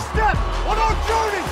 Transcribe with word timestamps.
step 0.00 0.36
journey. 1.08 1.46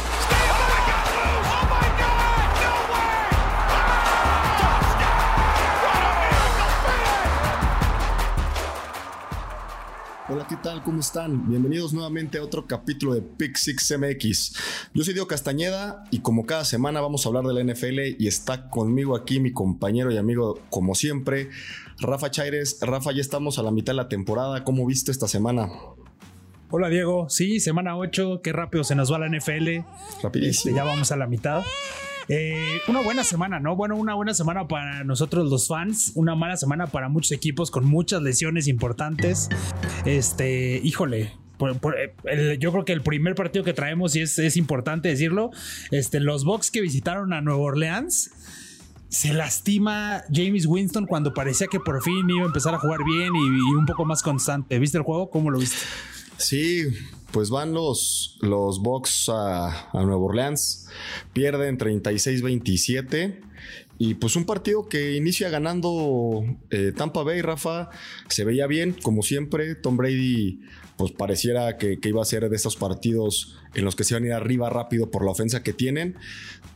Hola, 10.26 10.46
¿qué 10.48 10.56
tal? 10.56 10.82
¿Cómo 10.82 11.00
están? 11.00 11.48
Bienvenidos 11.48 11.92
nuevamente 11.92 12.38
a 12.38 12.42
otro 12.42 12.66
capítulo 12.66 13.14
de 13.14 13.22
Pick 13.22 13.56
Six 13.56 13.94
MX. 13.98 14.56
Yo 14.94 15.04
soy 15.04 15.14
Diego 15.14 15.28
Castañeda 15.28 16.04
y 16.10 16.20
como 16.20 16.44
cada 16.44 16.64
semana 16.64 17.00
vamos 17.00 17.24
a 17.24 17.28
hablar 17.28 17.44
de 17.44 17.54
la 17.54 17.72
NFL 17.72 18.16
y 18.18 18.26
está 18.26 18.68
conmigo 18.68 19.16
aquí 19.16 19.38
mi 19.38 19.52
compañero 19.52 20.10
y 20.10 20.16
amigo, 20.16 20.60
como 20.70 20.94
siempre, 20.94 21.50
Rafa 21.98 22.30
Chaires. 22.30 22.78
Rafa, 22.80 23.12
ya 23.12 23.20
estamos 23.20 23.58
a 23.58 23.62
la 23.62 23.70
mitad 23.70 23.92
de 23.92 23.98
la 23.98 24.08
temporada. 24.08 24.64
¿Cómo 24.64 24.86
viste 24.86 25.12
esta 25.12 25.28
semana? 25.28 25.68
Hola 26.76 26.88
Diego, 26.88 27.28
sí, 27.30 27.60
semana 27.60 27.96
8, 27.96 28.40
qué 28.42 28.52
rápido 28.52 28.82
se 28.82 28.96
nos 28.96 29.12
va 29.12 29.20
la 29.20 29.28
NFL. 29.28 29.84
Rapidísimo. 30.24 30.50
Este, 30.50 30.74
ya 30.74 30.82
vamos 30.82 31.12
a 31.12 31.16
la 31.16 31.28
mitad. 31.28 31.62
Eh, 32.28 32.78
una 32.88 33.00
buena 33.00 33.22
semana, 33.22 33.60
¿no? 33.60 33.76
Bueno, 33.76 33.94
una 33.94 34.14
buena 34.14 34.34
semana 34.34 34.66
para 34.66 35.04
nosotros 35.04 35.48
los 35.48 35.68
fans, 35.68 36.10
una 36.16 36.34
mala 36.34 36.56
semana 36.56 36.88
para 36.88 37.08
muchos 37.08 37.30
equipos 37.30 37.70
con 37.70 37.84
muchas 37.84 38.22
lesiones 38.22 38.66
importantes. 38.66 39.50
Este, 40.04 40.80
híjole, 40.82 41.30
por- 41.58 41.78
por- 41.78 41.94
el- 42.24 42.58
yo 42.58 42.72
creo 42.72 42.84
que 42.84 42.92
el 42.92 43.02
primer 43.02 43.36
partido 43.36 43.64
que 43.64 43.72
traemos, 43.72 44.16
y 44.16 44.22
es, 44.22 44.36
es 44.40 44.56
importante 44.56 45.08
decirlo, 45.08 45.52
este, 45.92 46.18
los 46.18 46.44
Bucks 46.44 46.72
que 46.72 46.80
visitaron 46.80 47.32
a 47.34 47.40
Nueva 47.40 47.60
Orleans. 47.60 48.32
Se 49.10 49.32
lastima 49.32 50.24
James 50.32 50.66
Winston 50.66 51.06
cuando 51.06 51.32
parecía 51.34 51.68
que 51.68 51.78
por 51.78 52.02
fin 52.02 52.28
iba 52.30 52.42
a 52.42 52.46
empezar 52.46 52.74
a 52.74 52.80
jugar 52.80 52.98
bien 53.04 53.32
y, 53.36 53.46
y 53.70 53.74
un 53.76 53.86
poco 53.86 54.04
más 54.04 54.24
constante. 54.24 54.76
¿Viste 54.80 54.98
el 54.98 55.04
juego? 55.04 55.30
¿Cómo 55.30 55.52
lo 55.52 55.60
viste? 55.60 55.76
Sí, 56.36 56.84
pues 57.30 57.50
van 57.50 57.72
los, 57.72 58.38
los 58.42 58.80
Bucks 58.80 59.28
a, 59.28 59.90
a 59.90 60.02
Nueva 60.04 60.22
Orleans, 60.22 60.86
pierden 61.32 61.78
36-27 61.78 63.40
y 63.98 64.14
pues 64.14 64.36
un 64.36 64.44
partido 64.44 64.88
que 64.88 65.14
inicia 65.14 65.48
ganando 65.50 66.44
eh, 66.70 66.92
Tampa 66.96 67.22
Bay, 67.22 67.42
Rafa, 67.42 67.90
se 68.28 68.44
veía 68.44 68.66
bien, 68.66 68.94
como 69.02 69.22
siempre, 69.22 69.74
Tom 69.74 69.96
Brady 69.96 70.60
pues 70.96 71.12
pareciera 71.12 71.76
que, 71.76 71.98
que 71.98 72.08
iba 72.08 72.22
a 72.22 72.24
ser 72.24 72.48
de 72.48 72.56
esos 72.56 72.76
partidos 72.76 73.56
en 73.74 73.84
los 73.84 73.96
que 73.96 74.04
se 74.04 74.14
van 74.14 74.24
a 74.24 74.26
ir 74.26 74.32
arriba 74.32 74.70
rápido 74.70 75.10
por 75.10 75.24
la 75.24 75.30
ofensa 75.30 75.62
que 75.62 75.72
tienen, 75.72 76.16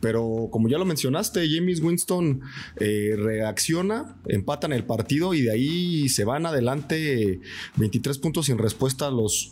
pero 0.01 0.49
como 0.51 0.69
ya 0.69 0.77
lo 0.77 0.85
mencionaste, 0.85 1.47
James 1.49 1.81
Winston 1.81 2.41
eh, 2.77 3.15
reacciona, 3.17 4.15
empatan 4.27 4.73
el 4.73 4.85
partido 4.85 5.33
y 5.33 5.41
de 5.41 5.51
ahí 5.51 6.09
se 6.09 6.23
van 6.23 6.45
adelante 6.45 7.41
23 7.75 8.17
puntos 8.19 8.45
sin 8.45 8.57
respuesta 8.57 9.07
a 9.07 9.11
los, 9.11 9.49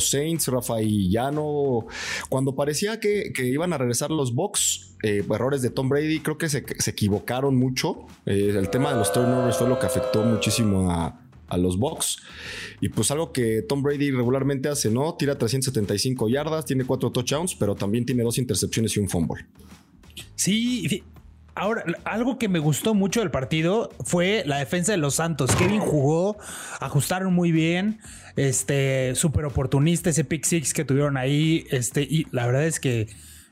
Saints, 0.00 0.48
Rafa, 0.48 0.82
y 0.82 1.10
ya 1.10 1.30
no, 1.30 1.86
cuando 2.28 2.54
parecía 2.54 3.00
que, 3.00 3.32
iban 3.38 3.72
a 3.72 3.78
regresar 3.78 4.10
los 4.10 4.34
Bucks, 4.34 4.96
eh, 5.02 5.24
errores 5.30 5.62
de 5.62 5.70
Tom 5.70 5.88
Brady, 5.88 6.20
creo 6.20 6.36
que 6.36 6.48
se, 6.48 6.64
se 6.78 6.90
equivocaron 6.90 7.56
mucho, 7.56 8.06
Eh, 8.26 8.54
el 8.56 8.68
tema 8.68 8.92
de 8.92 8.98
los 8.98 9.12
turnovers 9.12 9.56
fue 9.56 9.68
lo 9.68 9.78
que 9.78 9.86
afectó 9.86 10.22
muchísimo 10.22 10.90
a, 10.90 11.18
a 11.50 11.58
los 11.58 11.78
Bucks. 11.78 12.18
Y 12.80 12.88
pues 12.88 13.10
algo 13.10 13.32
que 13.32 13.62
Tom 13.62 13.82
Brady 13.82 14.10
regularmente 14.10 14.68
hace, 14.68 14.90
¿no? 14.90 15.14
Tira 15.14 15.36
375 15.36 16.28
yardas, 16.28 16.64
tiene 16.64 16.84
cuatro 16.84 17.10
touchdowns, 17.10 17.54
pero 17.54 17.74
también 17.74 18.06
tiene 18.06 18.22
dos 18.22 18.38
intercepciones 18.38 18.96
y 18.96 19.00
un 19.00 19.08
fumble. 19.08 19.44
Sí. 20.36 21.02
Ahora, 21.54 21.84
algo 22.04 22.38
que 22.38 22.48
me 22.48 22.58
gustó 22.58 22.94
mucho 22.94 23.20
del 23.20 23.30
partido 23.30 23.90
fue 24.04 24.44
la 24.46 24.58
defensa 24.58 24.92
de 24.92 24.98
los 24.98 25.16
Santos. 25.16 25.54
Kevin 25.56 25.80
jugó, 25.80 26.38
ajustaron 26.80 27.34
muy 27.34 27.52
bien. 27.52 27.98
Este, 28.36 29.14
súper 29.14 29.44
oportunista 29.44 30.08
ese 30.08 30.24
pick 30.24 30.44
six 30.44 30.72
que 30.72 30.84
tuvieron 30.84 31.16
ahí. 31.16 31.66
Este, 31.70 32.02
y 32.02 32.26
la 32.30 32.46
verdad 32.46 32.64
es 32.64 32.80
que 32.80 33.08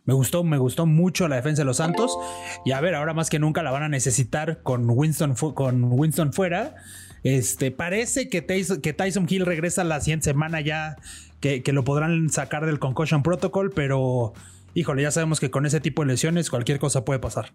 me 0.09 0.15
gustó, 0.15 0.43
me 0.43 0.57
gustó 0.57 0.87
mucho 0.87 1.29
la 1.29 1.37
defensa 1.37 1.61
de 1.61 1.67
los 1.67 1.77
Santos. 1.77 2.17
Y 2.65 2.73
a 2.73 2.81
ver, 2.81 2.95
ahora 2.95 3.13
más 3.13 3.29
que 3.29 3.39
nunca 3.39 3.63
la 3.63 3.71
van 3.71 3.83
a 3.83 3.89
necesitar 3.91 4.63
con 4.63 4.89
Winston, 4.89 5.37
fu- 5.37 5.53
con 5.53 5.85
Winston 5.85 6.33
fuera. 6.33 6.77
Este, 7.25 7.71
parece 7.71 8.31
que 8.31 8.41
Tyson, 8.41 8.81
que 8.81 8.95
Tyson 8.95 9.27
Hill 9.29 9.45
regresa 9.45 9.85
la 9.85 10.01
siguiente 10.01 10.25
semana 10.25 10.63
ya, 10.63 10.97
que, 11.41 11.63
que 11.63 11.75
lo 11.75 11.85
podrán 11.85 12.31
sacar 12.31 12.65
del 12.65 12.79
Concussion 12.79 13.23
Protocol, 13.23 13.71
pero 13.75 14.33
híjole, 14.79 15.03
ya 15.03 15.11
sabemos 15.11 15.41
que 15.41 15.51
con 15.51 15.67
ese 15.67 15.81
tipo 15.81 16.03
de 16.03 16.09
lesiones 16.09 16.51
cualquier 16.51 16.79
cosa 16.79 17.05
puede 17.05 17.19
pasar. 17.19 17.53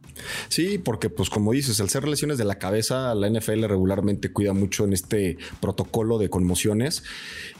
Sí, 0.50 0.78
porque 0.78 1.10
pues 1.10 1.30
como 1.30 1.54
dices, 1.54 1.80
al 1.80 1.90
ser 1.90 2.06
lesiones 2.06 2.38
de 2.38 2.44
la 2.44 2.56
cabeza, 2.56 3.16
la 3.16 3.30
NFL 3.30 3.64
regularmente 3.64 4.34
cuida 4.34 4.52
mucho 4.52 4.84
en 4.84 4.92
este 4.92 5.38
protocolo 5.62 6.18
de 6.18 6.30
conmociones 6.30 7.04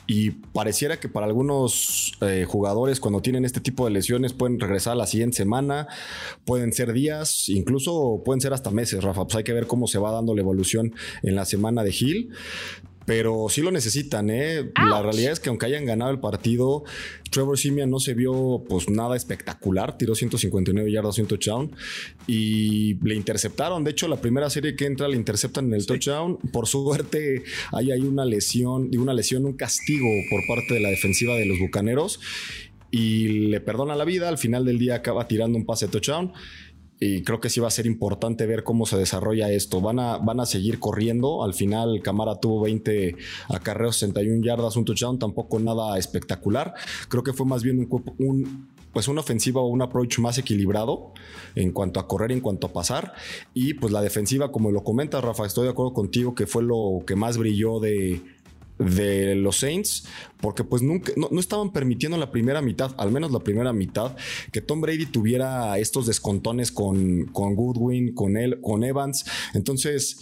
y 0.06 0.32
pareciera 0.32 1.00
que 1.00 1.08
para 1.08 1.28
algunos 1.28 2.12
eh, 2.20 2.46
jugadores 2.46 3.00
cuando 3.00 3.22
tienen 3.22 3.46
este 3.46 3.62
tipo 3.62 3.86
de 3.86 3.92
lesiones 3.92 4.34
pueden 4.34 4.60
regresar 4.60 4.94
a 4.94 4.96
la 4.98 5.08
siguiente 5.08 5.38
semana, 5.38 5.88
pueden 6.44 6.74
ser 6.74 6.92
días, 6.92 7.48
incluso 7.48 8.22
pueden 8.26 8.42
ser 8.42 8.52
hasta 8.52 8.70
meses, 8.70 9.02
Rafa, 9.02 9.24
pues 9.24 9.36
hay 9.38 9.44
que 9.46 9.54
ver 9.54 9.68
cómo 9.68 9.88
se 9.88 9.98
va 9.98 10.12
dando 10.12 10.36
la 10.36 10.42
evolución 10.42 10.94
en 11.22 11.36
la 11.36 11.46
semana 11.46 11.84
de 11.84 11.96
Hill. 11.98 12.34
Pero 13.06 13.48
sí 13.50 13.62
lo 13.62 13.72
necesitan, 13.72 14.30
¿eh? 14.30 14.72
La 14.76 15.02
realidad 15.02 15.34
es 15.34 15.40
que 15.40 15.50
aunque 15.50 15.66
hayan 15.66 15.86
ganado 15.86 16.12
el 16.12 16.20
partido, 16.20 16.84
Trevor 17.30 17.58
Simeon 17.58 17.90
no 17.90 18.00
se 18.00 18.14
vio 18.14 18.64
pues 18.68 18.90
nada 18.90 19.16
espectacular. 19.16 19.98
Tiró 19.98 20.16
159 20.16 20.92
yardas, 20.92 21.18
un 21.18 21.28
touchdown 21.28 21.76
y 22.28 22.96
le 23.06 23.16
interceptaron. 23.16 23.84
De 23.84 23.92
hecho, 23.92 24.08
la 24.08 24.18
primera 24.18 24.50
serie 24.50 24.76
que 24.76 24.86
entra 24.86 25.08
le 25.08 25.18
interceptan 25.18 25.66
en 25.66 25.74
el 25.74 25.86
touchdown. 25.86 26.38
Por 26.52 26.68
suerte, 26.68 27.44
ahí 27.72 27.92
hay 27.92 28.02
una 28.02 28.26
lesión, 28.26 28.90
digo, 28.90 29.04
una 29.04 29.14
lesión, 29.14 29.46
un 29.46 29.54
castigo 29.54 30.08
por 30.30 30.42
parte 30.48 30.76
de 30.76 30.80
la 30.80 30.90
defensiva 30.90 31.36
de 31.36 31.46
los 31.46 31.60
bucaneros 31.60 32.20
y 32.92 33.48
le 33.50 33.60
perdona 33.60 33.96
la 33.96 34.06
vida. 34.06 34.30
Al 34.30 34.38
final 34.38 34.66
del 34.66 34.78
día 34.78 34.96
acaba 34.96 35.28
tirando 35.28 35.58
un 35.58 35.66
pase 35.66 35.88
touchdown. 35.88 36.32
Y 37.00 37.24
creo 37.24 37.40
que 37.42 37.50
sí 37.50 37.60
va 37.60 37.68
a 37.68 37.72
ser 37.72 37.86
importante 37.86 38.46
ver 38.46 38.64
cómo 38.64 38.86
se 38.86 38.98
desarrolla 38.98 39.52
esto. 39.52 39.82
Van 39.82 40.00
a, 40.00 40.18
van 40.20 40.40
a 40.40 40.46
seguir 40.46 40.80
corriendo. 40.80 41.44
Al 41.44 41.54
final, 41.54 42.02
Camara 42.02 42.36
tuvo 42.40 42.62
20 42.62 43.16
acarreos, 43.50 43.98
61 43.98 44.44
yardas, 44.44 44.76
un 44.78 44.86
touchdown, 44.86 45.20
tampoco 45.20 45.60
nada 45.60 45.98
espectacular. 45.98 46.74
Creo 47.10 47.24
que 47.24 47.34
fue 47.34 47.46
más 47.46 47.62
bien 47.64 47.80
un, 47.80 48.04
un- 48.20 48.74
pues 48.94 49.08
una 49.08 49.22
ofensiva 49.22 49.60
o 49.60 49.66
un 49.66 49.82
approach 49.82 50.20
más 50.20 50.38
equilibrado 50.38 51.14
en 51.56 51.72
cuanto 51.72 52.00
a 52.00 52.08
correr, 52.08 52.32
en 52.32 52.42
cuanto 52.42 52.68
a 52.68 52.74
pasar. 52.74 53.14
Y 53.56 53.74
pues 53.74 53.92
la 53.92 54.02
defensiva, 54.04 54.52
como 54.52 54.72
lo 54.72 54.84
comentas, 54.84 55.24
Rafa, 55.24 55.48
estoy 55.48 55.64
de 55.66 55.72
acuerdo 55.72 55.94
contigo 55.94 56.36
que 56.36 56.46
fue 56.46 56.62
lo 56.64 57.00
que 57.08 57.16
más 57.16 57.38
brilló 57.40 57.80
de, 57.80 58.22
de 58.80 59.36
los 59.36 59.58
Saints, 59.58 60.06
porque 60.42 60.64
pues 60.64 60.82
nunca, 60.82 61.14
no, 61.16 61.30
no 61.32 61.40
estaban 61.40 61.72
permitiendo 61.72 62.16
en 62.16 62.22
la 62.22 62.32
primera 62.32 62.62
mitad, 62.62 62.94
al 62.98 63.12
menos 63.12 63.32
la 63.32 63.40
primera 63.40 63.74
mitad, 63.74 64.16
que 64.52 64.62
Tom 64.62 64.82
Brady 64.82 65.06
tuviera 65.06 65.78
estos 65.78 66.08
descontones 66.08 66.72
con, 66.72 67.26
con 67.28 67.56
Goodwin, 67.56 68.14
con 68.14 68.38
él, 68.38 68.60
con 68.62 68.84
Evans. 68.84 69.26
Entonces, 69.54 70.20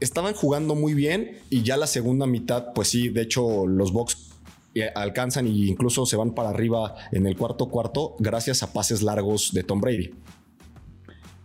estaban 0.00 0.34
jugando 0.34 0.74
muy 0.74 0.94
bien 0.94 1.38
y 1.50 1.62
ya 1.62 1.76
la 1.76 1.86
segunda 1.86 2.26
mitad, 2.26 2.72
pues 2.74 2.88
sí, 2.88 3.08
de 3.08 3.22
hecho, 3.22 3.66
los 3.66 3.92
Bucks 3.92 4.30
eh, 4.74 4.90
alcanzan 4.94 5.46
e 5.46 5.50
incluso 5.50 6.04
se 6.04 6.16
van 6.16 6.34
para 6.34 6.50
arriba 6.50 6.96
en 7.12 7.26
el 7.26 7.36
cuarto 7.36 7.68
cuarto 7.68 8.16
gracias 8.18 8.64
a 8.64 8.72
pases 8.72 9.02
largos 9.02 9.52
de 9.52 9.62
Tom 9.62 9.80
Brady. 9.80 10.10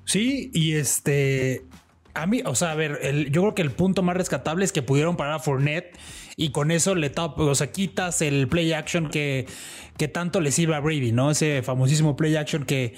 Sí, 0.05 0.49
y 0.53 0.73
este. 0.73 1.65
A 2.21 2.25
mí, 2.25 2.41
o 2.45 2.53
sea, 2.55 2.71
a 2.71 2.75
ver, 2.75 2.99
el- 3.01 3.31
yo 3.31 3.41
creo 3.41 3.55
que 3.55 3.61
el 3.61 3.71
punto 3.71 4.03
más 4.03 4.17
rescatable 4.17 4.65
es 4.65 4.71
que 4.71 4.81
pudieron 4.81 5.15
parar 5.15 5.35
a 5.35 5.39
Fournette 5.39 5.97
y 6.35 6.51
con 6.51 6.69
eso 6.71 6.95
le 6.95 7.09
tap, 7.09 7.39
o 7.39 7.55
sea, 7.55 7.71
quitas 7.71 8.21
el 8.21 8.47
play 8.47 8.73
action 8.73 9.09
que, 9.09 9.45
que 9.97 10.07
tanto 10.07 10.41
le 10.41 10.51
sirve 10.51 10.75
a 10.75 10.79
Brady, 10.79 11.11
¿no? 11.11 11.31
Ese 11.31 11.61
famosísimo 11.63 12.15
play 12.15 12.35
action 12.35 12.65
que, 12.65 12.93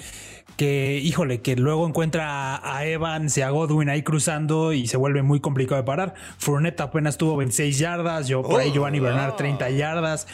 que 0.56 1.00
híjole, 1.02 1.40
que 1.40 1.56
luego 1.56 1.86
encuentra 1.86 2.60
a, 2.62 2.84
Evans 2.86 3.36
y 3.38 3.42
a 3.42 3.50
Godwin 3.50 3.88
ahí 3.88 4.02
cruzando 4.02 4.72
y 4.72 4.86
se 4.86 4.96
vuelve 4.96 5.22
muy 5.22 5.40
complicado 5.40 5.80
de 5.80 5.86
parar. 5.86 6.14
Fournette 6.38 6.80
apenas 6.80 7.16
tuvo 7.16 7.36
26 7.36 7.78
yardas, 7.78 8.28
yo 8.28 8.42
por 8.42 8.60
ahí 8.60 8.70
Giovanni 8.72 9.00
Bernard 9.00 9.34
30 9.36 9.70
yardas. 9.70 10.26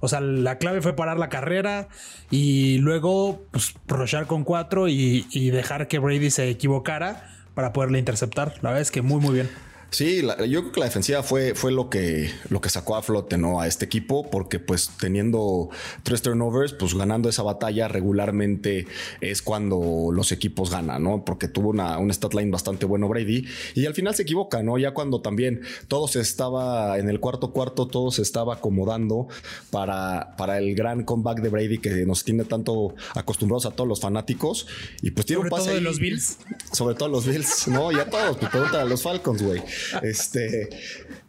O 0.00 0.08
sea, 0.08 0.20
la 0.20 0.58
clave 0.58 0.82
fue 0.82 0.94
parar 0.94 1.18
la 1.18 1.28
carrera 1.28 1.88
y 2.30 2.78
luego 2.78 3.44
pues, 3.50 3.74
rushar 3.86 4.26
con 4.26 4.44
cuatro 4.44 4.88
y, 4.88 5.26
y 5.30 5.50
dejar 5.50 5.88
que 5.88 5.98
Brady 5.98 6.30
se 6.30 6.48
equivocara 6.48 7.32
para 7.56 7.72
poderle 7.72 7.98
interceptar. 7.98 8.52
La 8.60 8.68
verdad 8.68 8.82
es 8.82 8.90
que 8.90 9.00
muy, 9.00 9.18
muy 9.18 9.32
bien. 9.32 9.48
Sí, 9.90 10.20
la- 10.20 10.44
yo 10.44 10.60
creo 10.62 10.72
que 10.72 10.80
la 10.80 10.86
defensiva 10.86 11.22
fue, 11.22 11.54
fue 11.54 11.70
lo, 11.72 11.88
que, 11.88 12.30
lo 12.50 12.60
que 12.60 12.68
sacó 12.68 12.96
a 12.96 13.02
flote 13.02 13.38
¿no? 13.38 13.60
a 13.60 13.66
este 13.66 13.84
equipo, 13.84 14.28
porque 14.30 14.58
pues 14.58 14.90
teniendo 15.00 15.70
tres 16.02 16.22
turnovers, 16.22 16.72
pues 16.74 16.94
ganando 16.94 17.28
esa 17.28 17.42
batalla 17.42 17.88
regularmente 17.88 18.86
es 19.20 19.42
cuando 19.42 20.10
los 20.12 20.32
equipos 20.32 20.70
ganan, 20.70 21.02
¿no? 21.04 21.24
Porque 21.24 21.48
tuvo 21.48 21.70
una, 21.70 21.98
un 21.98 22.10
stat 22.12 22.34
line 22.34 22.50
bastante 22.50 22.84
bueno 22.84 23.08
Brady 23.08 23.46
y 23.74 23.86
al 23.86 23.94
final 23.94 24.14
se 24.14 24.22
equivoca, 24.22 24.62
¿no? 24.62 24.76
Ya 24.76 24.92
cuando 24.92 25.20
también 25.22 25.62
todo 25.88 26.08
se 26.08 26.20
estaba 26.20 26.98
en 26.98 27.08
el 27.08 27.20
cuarto 27.20 27.52
cuarto, 27.52 27.86
todo 27.86 28.10
se 28.10 28.22
estaba 28.22 28.54
acomodando 28.54 29.28
para, 29.70 30.34
para 30.36 30.58
el 30.58 30.74
gran 30.74 31.04
comeback 31.04 31.40
de 31.40 31.48
Brady 31.48 31.78
que 31.78 32.04
nos 32.04 32.24
tiene 32.24 32.44
tanto 32.44 32.94
acostumbrados 33.14 33.66
a 33.66 33.70
todos 33.70 33.88
los 33.88 34.00
fanáticos 34.00 34.66
y 35.00 35.12
pues 35.12 35.26
tiene 35.26 35.42
Sobre 35.42 35.48
un 35.48 35.50
pase 35.50 35.66
todo 35.66 35.74
de 35.76 35.80
los 35.80 35.98
Bills. 36.00 36.38
sobre 36.72 36.94
todo 36.96 37.08
los 37.08 37.24
Bills, 37.26 37.68
no, 37.68 37.92
y 37.92 37.96
a 37.96 38.10
todos, 38.10 38.36
pues 38.36 38.50
pregúntale 38.50 38.82
a 38.82 38.86
los 38.86 39.02
Falcons, 39.02 39.42
güey. 39.42 39.62
Este, 40.02 40.68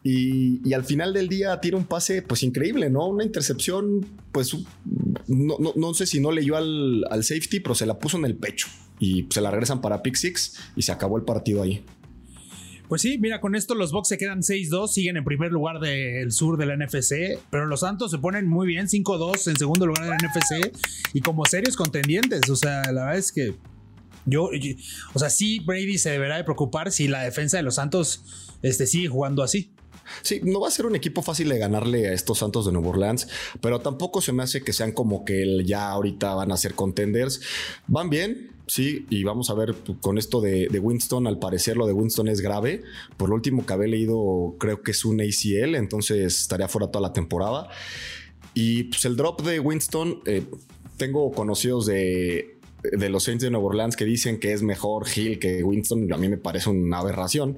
y, 0.04 0.62
y 0.68 0.74
al 0.74 0.84
final 0.84 1.14
del 1.14 1.28
día 1.28 1.60
tira 1.60 1.78
un 1.78 1.86
pase, 1.86 2.22
pues 2.22 2.44
increíble, 2.44 2.90
¿no? 2.90 3.08
Una 3.08 3.24
intercepción, 3.24 4.06
pues 4.32 4.56
no, 5.28 5.58
no, 5.60 5.74
no 5.76 5.94
sé 5.94 6.06
si 6.06 6.20
no 6.20 6.32
leyó 6.32 6.58
al, 6.58 7.06
al 7.10 7.24
safety, 7.24 7.60
pero 7.60 7.76
se 7.76 7.86
la 7.86 8.00
puso 8.00 8.18
en 8.18 8.26
el 8.26 8.36
pecho 8.36 8.68
y 9.00 9.28
se 9.30 9.42
la 9.42 9.52
regresan 9.52 9.82
para 9.82 10.02
pick 10.02 10.16
six 10.16 10.58
y 10.76 10.82
se 10.82 10.92
acabó 10.92 11.18
el 11.18 11.24
partido 11.24 11.62
ahí. 11.62 11.84
Pues 12.88 13.02
sí, 13.02 13.18
mira, 13.18 13.42
con 13.42 13.56
esto 13.56 13.76
los 13.76 13.92
Bucks 13.92 14.08
se 14.08 14.18
quedan 14.18 14.40
6-2, 14.40 14.88
siguen 14.88 15.18
en 15.18 15.26
primer 15.26 15.52
lugar 15.52 15.80
del 15.82 16.32
sur 16.32 16.58
de 16.58 16.66
la 16.66 16.78
NFC, 16.78 17.38
pero 17.50 17.66
los 17.66 17.82
Santos 17.82 18.12
se 18.12 18.18
ponen 18.18 18.48
muy 18.48 18.66
bien, 18.66 18.88
5-2 18.88 19.50
en 19.50 19.58
segundo 19.58 19.86
lugar 19.86 20.06
de 20.06 20.10
la 20.12 20.16
NFC 20.16 20.72
y 21.14 21.20
como 21.20 21.44
serios 21.46 21.76
contendientes. 21.76 22.50
O 22.50 22.56
sea, 22.56 22.84
la 22.94 23.06
verdad 23.06 23.18
es 23.18 23.34
que 23.34 23.56
yo, 24.28 24.50
o 25.14 25.20
sea, 25.20 25.30
sí, 25.30 25.60
Brady 25.60 25.98
se 25.98 26.12
deberá 26.12 26.38
de 26.38 26.44
preocupar 26.44 26.92
si 26.92 27.08
la 27.08 27.24
defensa 27.24 27.58
de 27.58 27.64
los 27.64 27.76
Santos 27.76 28.24
este, 28.62 28.86
sigue 28.86 29.08
jugando 29.08 29.42
así. 29.42 29.72
Sí, 30.22 30.42
no 30.44 30.60
va 30.60 30.68
a 30.68 30.72
ser 30.72 30.86
un 30.86 30.96
equipo 30.96 31.22
fácil 31.22 31.50
de 31.50 31.58
ganarle 31.58 32.08
a 32.08 32.14
estos 32.14 32.40
Santos 32.40 32.66
de 32.66 32.72
Nueva 32.72 32.90
Orleans, 32.90 33.28
pero 33.62 33.80
tampoco 33.80 34.22
se 34.22 34.32
me 34.34 34.44
hace 34.44 34.62
que 34.62 34.74
sean 34.74 34.92
como 34.92 35.26
que 35.26 35.64
ya 35.66 35.90
ahorita 35.90 36.34
van 36.34 36.52
a 36.52 36.58
ser 36.58 36.76
contenders. 36.76 37.42
Van 37.88 38.10
bien, 38.10 38.52
sí, 38.68 39.06
y 39.10 39.24
vamos 39.24 39.50
a 39.50 39.54
ver 39.54 39.76
con 40.02 40.18
esto 40.18 40.42
de, 40.42 40.68
Winston, 40.80 41.28
al 41.28 41.40
parecer 41.40 41.78
lo 41.78 41.88
de 41.88 41.94
Winston 41.94 42.28
es 42.28 42.42
grave. 42.42 42.84
Por 43.18 43.30
lo 43.30 43.36
último 43.36 43.66
que 43.66 43.74
había 43.74 43.88
leído, 43.88 44.56
creo 44.60 44.82
que 44.82 44.92
es 44.92 45.06
un 45.06 45.22
ACL, 45.22 45.76
entonces 45.76 46.42
estaría 46.42 46.68
fuera 46.68 46.88
toda 46.88 47.08
la 47.08 47.14
temporada. 47.14 47.70
Y 48.54 48.86
pues 48.86 49.06
el 49.06 49.16
drop 49.16 49.42
de 49.42 49.60
Winston, 49.60 50.22
eh, 50.26 50.44
tengo 50.98 51.32
conocidos 51.32 51.86
de, 51.86 52.57
de 52.84 53.10
los 53.10 53.24
Saints 53.24 53.44
de 53.44 53.50
Nueva 53.50 53.68
Orleans 53.68 53.96
que 53.96 54.06
dicen 54.06 54.40
que 54.40 54.54
es 54.54 54.62
mejor 54.62 55.06
Hill 55.14 55.40
que 55.40 55.64
Winston, 55.64 56.12
a 56.12 56.18
mí 56.18 56.30
me 56.30 56.38
parece 56.38 56.70
una 56.70 57.00
aberración. 57.00 57.58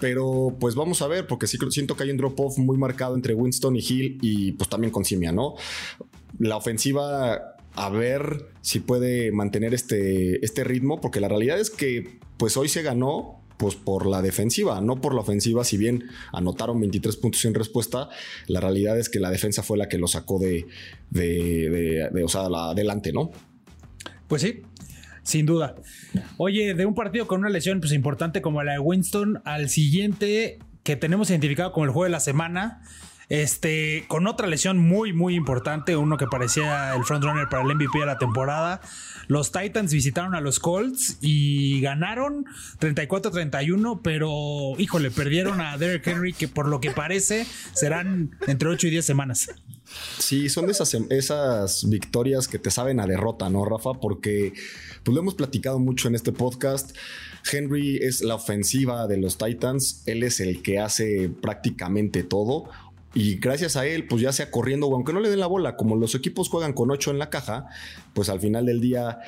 Pero 0.00 0.56
pues 0.58 0.74
vamos 0.74 1.02
a 1.02 1.06
ver, 1.06 1.26
porque 1.26 1.46
sí 1.46 1.58
siento 1.70 1.96
que 1.96 2.04
hay 2.04 2.10
un 2.10 2.16
drop-off 2.16 2.58
muy 2.58 2.76
marcado 2.76 3.14
entre 3.14 3.34
Winston 3.34 3.76
y 3.76 3.80
Hill 3.80 4.18
y 4.20 4.52
pues 4.52 4.68
también 4.68 4.92
con 4.92 5.04
Simia, 5.04 5.32
¿no? 5.32 5.54
La 6.38 6.56
ofensiva 6.56 7.56
a 7.76 7.90
ver 7.90 8.46
si 8.62 8.80
puede 8.80 9.30
mantener 9.32 9.74
este, 9.74 10.44
este 10.44 10.64
ritmo, 10.64 11.00
porque 11.00 11.20
la 11.20 11.28
realidad 11.28 11.60
es 11.60 11.70
que 11.70 12.18
pues 12.38 12.56
hoy 12.56 12.68
se 12.68 12.82
ganó 12.82 13.42
pues 13.58 13.74
por 13.74 14.06
la 14.06 14.20
defensiva, 14.20 14.80
no 14.80 15.00
por 15.00 15.14
la 15.14 15.22
ofensiva, 15.22 15.64
si 15.64 15.76
bien 15.76 16.04
anotaron 16.32 16.78
23 16.78 17.16
puntos 17.16 17.44
en 17.46 17.54
respuesta, 17.54 18.10
la 18.48 18.60
realidad 18.60 18.98
es 18.98 19.08
que 19.08 19.18
la 19.18 19.30
defensa 19.30 19.62
fue 19.62 19.78
la 19.78 19.88
que 19.88 19.96
lo 19.96 20.08
sacó 20.08 20.38
de, 20.38 20.66
de, 21.10 22.10
de, 22.12 22.24
o 22.24 22.28
sea, 22.28 22.42
adelante, 22.42 23.12
¿no? 23.12 23.30
Pues 24.28 24.42
sí, 24.42 24.62
sin 25.22 25.46
duda. 25.46 25.74
Oye, 26.36 26.74
de 26.74 26.86
un 26.86 26.94
partido 26.94 27.26
con 27.26 27.40
una 27.40 27.50
lesión 27.50 27.80
pues 27.80 27.92
importante 27.92 28.42
como 28.42 28.62
la 28.62 28.72
de 28.72 28.78
Winston 28.78 29.42
al 29.44 29.68
siguiente 29.68 30.58
que 30.82 30.96
tenemos 30.96 31.30
identificado 31.30 31.72
como 31.72 31.84
el 31.84 31.90
juego 31.90 32.04
de 32.04 32.10
la 32.10 32.20
semana, 32.20 32.80
este, 33.28 34.04
con 34.06 34.28
otra 34.28 34.46
lesión 34.46 34.78
muy, 34.78 35.12
muy 35.12 35.34
importante, 35.34 35.96
uno 35.96 36.16
que 36.16 36.28
parecía 36.28 36.94
el 36.94 37.02
frontrunner 37.04 37.48
para 37.48 37.64
el 37.64 37.74
MVP 37.74 37.98
de 37.98 38.06
la 38.06 38.18
temporada. 38.18 38.80
Los 39.26 39.50
Titans 39.50 39.92
visitaron 39.92 40.36
a 40.36 40.40
los 40.40 40.60
Colts 40.60 41.18
y 41.20 41.80
ganaron 41.80 42.44
34-31, 42.78 44.00
pero 44.02 44.30
híjole, 44.78 45.10
perdieron 45.10 45.60
a 45.60 45.76
Derek 45.76 46.06
Henry, 46.06 46.32
que 46.32 46.46
por 46.46 46.68
lo 46.68 46.80
que 46.80 46.92
parece 46.92 47.46
serán 47.74 48.36
entre 48.46 48.68
8 48.68 48.86
y 48.86 48.90
10 48.90 49.04
semanas. 49.04 49.50
Sí, 50.18 50.48
son 50.48 50.70
esas, 50.70 50.94
esas 51.10 51.88
victorias 51.88 52.48
que 52.48 52.58
te 52.58 52.70
saben 52.70 53.00
a 53.00 53.06
derrota, 53.06 53.50
¿no, 53.50 53.64
Rafa? 53.64 53.94
Porque 53.94 54.52
pues 55.04 55.14
lo 55.14 55.20
hemos 55.20 55.34
platicado 55.34 55.78
mucho 55.78 56.08
en 56.08 56.14
este 56.14 56.32
podcast. 56.32 56.96
Henry 57.50 57.98
es 57.98 58.22
la 58.22 58.34
ofensiva 58.34 59.06
de 59.06 59.18
los 59.18 59.38
Titans, 59.38 60.02
él 60.06 60.22
es 60.22 60.40
el 60.40 60.62
que 60.62 60.78
hace 60.78 61.28
prácticamente 61.28 62.22
todo. 62.22 62.68
Y 63.14 63.36
gracias 63.36 63.76
a 63.76 63.86
él, 63.86 64.06
pues 64.06 64.20
ya 64.20 64.32
sea 64.32 64.50
corriendo 64.50 64.88
o 64.88 64.94
aunque 64.94 65.12
no 65.12 65.20
le 65.20 65.30
den 65.30 65.40
la 65.40 65.46
bola, 65.46 65.76
como 65.76 65.96
los 65.96 66.14
equipos 66.14 66.48
juegan 66.48 66.72
con 66.72 66.90
8 66.90 67.12
en 67.12 67.18
la 67.18 67.30
caja, 67.30 67.66
pues 68.12 68.28
al 68.28 68.40
final 68.40 68.66
del 68.66 68.80
día 68.80 69.20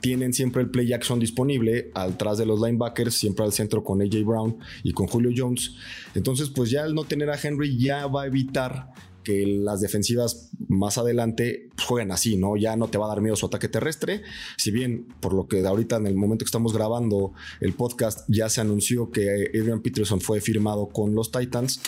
tienen 0.00 0.32
siempre 0.32 0.62
el 0.62 0.70
play 0.70 0.92
action 0.92 1.18
disponible 1.18 1.90
atrás 1.94 2.38
de 2.38 2.46
los 2.46 2.60
linebackers, 2.60 3.14
siempre 3.14 3.44
al 3.44 3.52
centro 3.52 3.84
con 3.84 4.02
AJ 4.02 4.24
Brown 4.24 4.58
y 4.82 4.92
con 4.92 5.06
Julio 5.06 5.30
Jones. 5.34 5.74
Entonces, 6.14 6.50
pues 6.50 6.70
ya 6.70 6.84
al 6.84 6.94
no 6.94 7.04
tener 7.04 7.30
a 7.30 7.38
Henry 7.40 7.78
ya 7.78 8.06
va 8.06 8.22
a 8.22 8.26
evitar 8.26 8.90
que 9.22 9.46
las 9.46 9.80
defensivas 9.80 10.50
más 10.68 10.98
adelante 10.98 11.68
jueguen 11.86 12.12
así, 12.12 12.36
¿no? 12.36 12.56
Ya 12.56 12.76
no 12.76 12.88
te 12.88 12.98
va 12.98 13.06
a 13.06 13.08
dar 13.08 13.20
miedo 13.20 13.36
su 13.36 13.46
ataque 13.46 13.68
terrestre. 13.68 14.22
Si 14.56 14.70
bien, 14.70 15.08
por 15.20 15.32
lo 15.32 15.46
que 15.48 15.64
ahorita 15.66 15.96
en 15.96 16.06
el 16.06 16.14
momento 16.14 16.44
que 16.44 16.48
estamos 16.48 16.72
grabando 16.72 17.32
el 17.60 17.74
podcast, 17.74 18.24
ya 18.28 18.48
se 18.48 18.60
anunció 18.60 19.10
que 19.10 19.50
Adrian 19.54 19.82
Peterson 19.82 20.20
fue 20.20 20.40
firmado 20.40 20.88
con 20.88 21.14
los 21.14 21.30
Titans, 21.30 21.80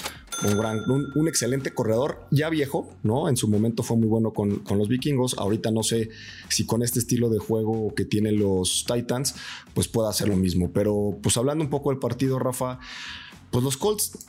un, 0.44 0.56
gran, 0.56 0.80
un, 0.88 1.28
excelente 1.28 1.72
corredor, 1.72 2.26
ya 2.30 2.48
viejo, 2.48 2.90
¿no? 3.02 3.28
En 3.28 3.36
su 3.36 3.48
momento 3.48 3.82
fue 3.82 3.96
muy 3.96 4.08
bueno 4.08 4.32
con, 4.32 4.60
con, 4.60 4.78
los 4.78 4.88
vikingos. 4.88 5.36
Ahorita 5.38 5.70
no 5.70 5.82
sé 5.82 6.10
si 6.48 6.66
con 6.66 6.82
este 6.82 6.98
estilo 6.98 7.28
de 7.28 7.38
juego 7.38 7.94
que 7.94 8.04
tienen 8.04 8.38
los 8.38 8.84
Titans, 8.86 9.34
pues 9.74 9.88
pueda 9.88 10.10
hacer 10.10 10.28
lo 10.28 10.36
mismo. 10.36 10.72
Pero 10.72 11.18
pues 11.22 11.36
hablando 11.36 11.64
un 11.64 11.70
poco 11.70 11.90
del 11.90 11.98
partido, 11.98 12.38
Rafa, 12.38 12.78
pues 13.50 13.62
los 13.62 13.76
Colts 13.76 14.26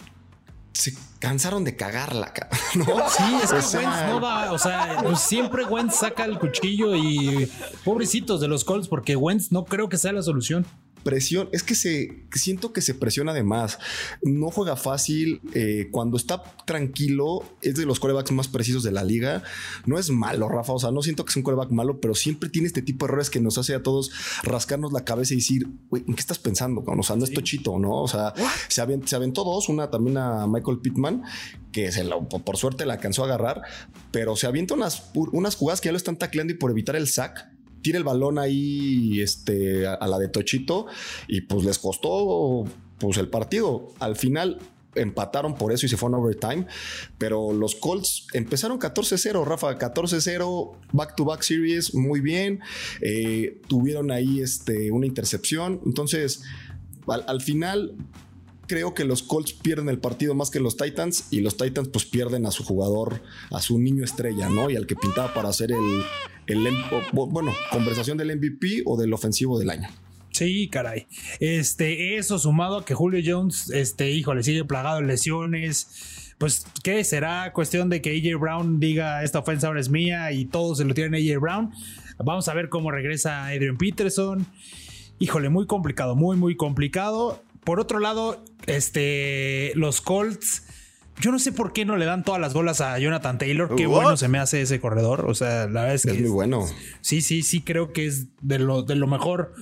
se 0.73 0.93
cansaron 1.23 1.63
de 1.63 1.77
cagarla, 1.77 2.33
¿no? 2.75 2.85
Sí, 3.07 3.23
es 3.41 3.49
que 3.49 3.77
Wentz 3.77 4.07
no 4.09 4.19
va, 4.19 4.51
o 4.51 4.57
sea, 4.57 4.97
pues 5.01 5.21
siempre 5.21 5.63
Wentz 5.63 5.95
saca 5.95 6.25
el 6.25 6.37
cuchillo 6.37 6.97
y 6.97 7.49
pobrecitos 7.85 8.41
de 8.41 8.49
los 8.49 8.65
Colts 8.65 8.89
porque 8.89 9.15
Wentz 9.15 9.49
no 9.49 9.63
creo 9.63 9.87
que 9.87 9.97
sea 9.97 10.11
la 10.11 10.21
solución 10.21 10.65
presión, 11.03 11.49
es 11.51 11.63
que 11.63 11.75
se 11.75 12.25
siento 12.33 12.73
que 12.73 12.81
se 12.81 12.93
presiona 12.93 13.33
de 13.33 13.43
más. 13.43 13.79
No 14.21 14.49
juega 14.49 14.75
fácil. 14.75 15.41
Eh, 15.53 15.89
cuando 15.91 16.17
está 16.17 16.43
tranquilo, 16.65 17.43
es 17.61 17.75
de 17.75 17.85
los 17.85 17.99
corebacks 17.99 18.31
más 18.31 18.47
precisos 18.47 18.83
de 18.83 18.91
la 18.91 19.03
liga. 19.03 19.43
No 19.85 19.99
es 19.99 20.09
malo, 20.09 20.49
Rafa. 20.49 20.73
O 20.73 20.79
sea, 20.79 20.91
no 20.91 21.01
siento 21.01 21.25
que 21.25 21.33
sea 21.33 21.41
un 21.41 21.43
coreback 21.43 21.71
malo, 21.71 21.99
pero 21.99 22.15
siempre 22.15 22.49
tiene 22.49 22.67
este 22.67 22.81
tipo 22.81 23.05
de 23.05 23.11
errores 23.11 23.29
que 23.29 23.39
nos 23.39 23.57
hace 23.57 23.75
a 23.75 23.83
todos 23.83 24.11
rascarnos 24.43 24.93
la 24.93 25.05
cabeza 25.05 25.33
y 25.33 25.37
decir, 25.37 25.67
güey, 25.89 26.03
¿en 26.07 26.15
qué 26.15 26.21
estás 26.21 26.39
pensando? 26.39 26.83
O 26.85 27.03
sea, 27.03 27.15
no 27.15 27.23
es 27.23 27.33
tochito, 27.33 27.77
¿no? 27.79 28.01
O 28.01 28.07
sea, 28.07 28.33
se, 28.67 28.81
aventó, 28.81 29.43
dos, 29.43 29.69
una 29.69 29.89
también 29.89 30.17
a 30.17 30.47
Michael 30.47 30.79
Pittman, 30.79 31.23
que 31.71 31.91
se 31.91 32.03
por 32.03 32.57
suerte 32.57 32.85
la 32.85 32.93
alcanzó 32.93 33.23
a 33.23 33.25
agarrar, 33.25 33.61
pero 34.11 34.35
se 34.35 34.47
avienta 34.47 34.73
unas, 34.73 35.11
unas 35.13 35.55
jugadas 35.55 35.81
que 35.81 35.87
ya 35.87 35.91
lo 35.91 35.97
están 35.97 36.17
tacleando 36.17 36.53
y 36.53 36.57
por 36.57 36.71
evitar 36.71 36.95
el 36.95 37.07
sack 37.07 37.52
tira 37.83 37.99
el 37.99 38.03
balón 38.03 38.39
ahí 38.39 39.21
este, 39.21 39.85
a, 39.85 40.07
la 40.07 40.17
de 40.17 40.29
Tochito 40.29 40.87
y 41.27 41.41
pues 41.41 41.63
les 41.63 41.77
costó 41.77 42.63
pues 42.97 43.17
el 43.17 43.29
partido. 43.29 43.89
Al 43.99 44.15
final 44.15 44.57
empataron 44.95 45.55
por 45.55 45.71
eso 45.71 45.85
y 45.85 45.89
se 45.89 45.97
fueron 45.97 46.19
overtime. 46.19 46.65
Pero 47.17 47.53
los 47.53 47.75
Colts 47.75 48.27
empezaron 48.33 48.79
14-0, 48.79 49.45
Rafa, 49.45 49.77
14-0, 49.77 50.71
back 50.91 51.15
to 51.15 51.25
back 51.25 51.41
series, 51.41 51.93
muy 51.93 52.21
bien. 52.21 52.61
Eh, 53.01 53.61
tuvieron 53.67 54.11
ahí 54.11 54.39
este, 54.39 54.91
una 54.91 55.05
intercepción. 55.05 55.81
Entonces, 55.85 56.43
al, 57.07 57.41
final. 57.41 57.95
Creo 58.73 58.95
que 58.95 59.05
los 59.05 59.21
Colts 59.21 59.53
pierden 59.53 59.87
el 59.87 59.99
partido 59.99 60.33
más 60.33 60.49
que 60.49 60.59
los 60.59 60.77
Titans 60.77 61.27
y 61.29 61.41
los 61.41 61.57
Titans 61.57 61.89
pues 61.89 62.05
pierden 62.05 62.47
a 62.47 62.49
su 62.49 62.63
jugador, 62.63 63.21
a 63.51 63.61
su 63.61 63.77
niño 63.77 64.03
estrella, 64.03 64.49
¿no? 64.49 64.67
Y 64.71 64.75
al 64.75 64.87
que 64.87 64.95
pintaba 64.95 65.31
para 65.31 65.49
hacer 65.49 65.71
el, 65.71 66.01
el, 66.47 66.75
bueno, 67.11 67.53
conversación 67.69 68.17
del 68.17 68.35
MVP 68.35 68.81
o 68.87 68.99
del 68.99 69.13
ofensivo 69.13 69.59
del 69.59 69.69
año. 69.69 69.89
Sí, 70.31 70.69
caray. 70.69 71.05
Este, 71.39 72.17
eso 72.17 72.39
sumado 72.39 72.79
a 72.79 72.83
que 72.83 72.95
Julio 72.95 73.21
Jones, 73.23 73.69
este, 73.69 74.09
hijo, 74.09 74.33
le 74.33 74.41
sigue 74.41 74.65
plagado 74.65 75.01
de 75.01 75.05
lesiones. 75.05 76.33
Pues, 76.39 76.65
¿qué 76.83 77.03
será? 77.03 77.53
Cuestión 77.53 77.89
de 77.89 78.01
que 78.01 78.09
AJ 78.09 78.39
Brown 78.39 78.79
diga 78.79 79.23
esta 79.23 79.37
ofensa 79.37 79.67
ahora 79.67 79.81
es 79.81 79.89
mía 79.91 80.31
y 80.31 80.45
todos 80.45 80.79
se 80.79 80.85
lo 80.85 80.95
tienen 80.95 81.13
AJ 81.13 81.39
Brown. 81.39 81.71
Vamos 82.17 82.47
a 82.47 82.55
ver 82.55 82.69
cómo 82.69 82.89
regresa 82.89 83.45
Adrian 83.45 83.77
Peterson. 83.77 84.47
Híjole, 85.19 85.49
muy 85.49 85.67
complicado, 85.67 86.15
muy, 86.15 86.37
muy 86.37 86.55
complicado. 86.55 87.43
Por 87.63 87.79
otro 87.79 87.99
lado, 87.99 88.43
este, 88.67 89.71
los 89.75 90.01
Colts 90.01 90.63
yo 91.19 91.31
no 91.31 91.39
sé 91.39 91.51
por 91.51 91.73
qué 91.73 91.85
no 91.85 91.95
le 91.95 92.05
dan 92.05 92.23
todas 92.23 92.41
las 92.41 92.53
bolas 92.53 92.81
a 92.81 92.97
Jonathan 92.97 93.37
Taylor. 93.37 93.75
Qué 93.75 93.85
bueno 93.85 94.17
se 94.17 94.27
me 94.27 94.39
hace 94.39 94.61
ese 94.61 94.79
corredor. 94.79 95.25
O 95.27 95.35
sea, 95.35 95.67
la 95.67 95.81
verdad 95.81 95.93
es 95.93 96.03
que. 96.03 96.11
Es 96.11 96.21
muy 96.21 96.29
bueno. 96.29 96.65
Sí, 97.01 97.21
sí, 97.21 97.43
sí, 97.43 97.61
creo 97.61 97.93
que 97.93 98.07
es 98.07 98.27
de 98.41 98.59
lo, 98.59 98.83
de 98.83 98.95
lo 98.95 99.07
mejor 99.07 99.53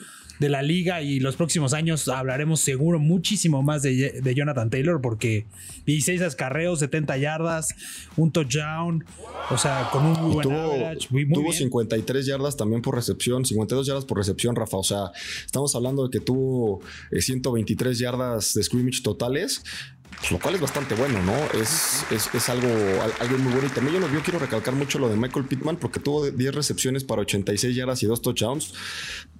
de 0.42 0.50
la 0.50 0.64
liga 0.64 1.04
y 1.04 1.20
los 1.20 1.36
próximos 1.36 1.72
años 1.72 2.08
hablaremos 2.08 2.62
seguro 2.62 2.98
muchísimo 2.98 3.62
más 3.62 3.84
de, 3.84 4.34
Jonathan 4.36 4.72
Taylor 4.72 5.00
porque 5.00 5.46
16 5.86 6.20
escarreos, 6.20 6.80
70 6.80 7.16
yardas, 7.18 7.76
un 8.18 8.32
touchdown, 8.32 9.06
o 9.52 9.58
sea, 9.60 9.90
con 9.92 10.04
un 10.04 10.14
muy 10.14 10.34
buen 10.34 10.50
tuvo, 10.50 10.74
average. 10.74 11.08
tuvo 11.32 11.54
53 11.54 12.26
yardas 12.26 12.58
también 12.58 12.82
por 12.82 12.96
recepción, 12.96 13.46
52 13.46 13.86
yardas 13.86 14.06
por 14.06 14.18
recepción, 14.18 14.56
Rafa. 14.56 14.78
O 14.78 14.84
sea, 14.84 15.12
estamos 15.46 15.76
hablando 15.76 16.08
de 16.08 16.10
que 16.10 16.26
tuvo 16.26 16.82
123 17.12 17.96
eh, 17.96 18.02
yardas 18.02 18.56
de 18.56 18.64
scrimmage 18.64 19.04
totales 19.04 19.64
lo 20.30 20.40
cual 20.40 20.56
es 20.56 20.62
bastante 20.62 20.94
bueno, 20.94 21.22
¿no? 21.24 21.34
Es, 21.60 22.06
es, 22.12 22.50
algo, 22.50 22.68
algo 23.20 23.38
muy 23.40 23.54
bueno. 23.54 23.68
Y 23.68 23.72
también 23.72 24.00
yo, 24.00 24.14
yo 24.14 24.22
quiero 24.22 24.38
recalcar 24.38 24.76
mucho 24.76 25.00
lo 25.00 25.10
de 25.10 25.16
Michael 25.16 25.46
Pittman 25.46 25.78
porque 25.78 26.00
tuvo 26.00 26.30
10 26.30 26.54
recepciones 26.54 27.04
para 27.04 27.22
86 27.22 27.76
yardas 27.76 28.04
y 28.04 28.06
2 28.06 28.22
touchdowns. 28.22 28.74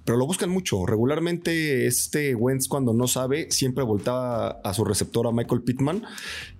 Pero 0.04 0.18
lo 0.18 0.26
buscan 0.26 0.50
mucho. 0.50 0.84
Regularmente 0.86 1.86
este 1.86 2.34
Wentz 2.34 2.68
cuando 2.68 2.92
no 2.92 3.06
sabe 3.06 3.50
siempre 3.50 3.84
voltaba 3.84 4.60
a 4.64 4.74
su 4.74 4.84
receptor 4.84 5.26
a 5.26 5.32
Michael 5.32 5.62
Pittman 5.62 6.04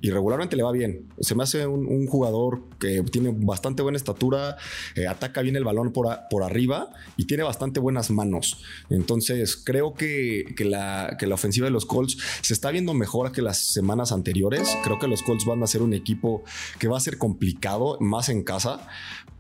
y 0.01 0.11
regularmente 0.11 0.57
le 0.57 0.63
va 0.63 0.73
bien. 0.73 1.09
Se 1.21 1.35
me 1.35 1.43
hace 1.43 1.67
un, 1.67 2.07
jugador 2.07 2.63
que 2.79 3.03
tiene 3.05 3.33
bastante 3.35 3.83
buena 3.83 3.97
estatura, 3.97 4.57
eh, 4.97 5.07
ataca 5.07 5.41
bien 5.41 5.57
el 5.57 5.65
balón 5.65 5.93
por, 5.93 6.09
por 6.29 6.43
arriba 6.43 6.91
y 7.17 7.27
tiene 7.27 7.43
bastante 7.43 7.81
buenas 7.81 8.11
manos. 8.11 8.63
Entonces 8.91 9.57
creo 9.57 9.95
que, 9.95 10.55
la, 10.59 11.17
que 11.19 11.27
la 11.27 11.35
ofensiva 11.37 11.67
de 11.67 11.71
los 11.71 11.87
Colts 11.87 12.19
se 12.43 12.53
está 12.53 12.71
viendo 12.71 12.93
mejor 12.93 13.33
que 13.33 13.43
las 13.43 13.59
semanas 13.59 14.13
anteriores. 14.13 14.77
Creo 14.85 14.99
que 14.99 15.09
los 15.09 15.23
Colts 15.23 15.45
van 15.45 15.63
a 15.63 15.67
ser 15.67 15.83
un 15.83 15.95
equipo 15.95 16.43
que 16.79 16.89
va 16.89 16.97
a 16.97 17.01
ser 17.01 17.19
complicado, 17.19 17.99
más 18.01 18.29
en 18.29 18.43
casa, 18.43 18.89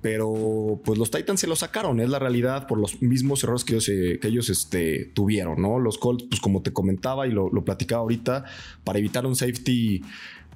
pero 0.02 0.80
pues 0.84 0.98
los 0.98 1.10
Titans 1.10 1.40
se 1.40 1.46
lo 1.46 1.54
sacaron, 1.54 2.00
es 2.00 2.10
la 2.10 2.18
realidad 2.18 2.66
por 2.66 2.78
los 2.78 3.00
mismos 3.00 3.44
errores 3.44 3.64
que 3.64 3.74
ellos, 3.74 3.88
eh, 3.88 4.18
que 4.20 4.28
ellos 4.28 4.50
este, 4.50 5.06
tuvieron, 5.14 5.62
¿no? 5.62 5.78
Los 5.78 5.96
Colts, 5.96 6.24
pues 6.28 6.40
como 6.40 6.60
te 6.60 6.72
comentaba 6.72 7.28
y 7.28 7.30
lo, 7.30 7.48
lo 7.50 7.64
platicaba 7.64 8.02
ahorita, 8.02 8.44
para 8.82 8.98
evitar 8.98 9.24
un 9.24 9.36
safety 9.36 10.02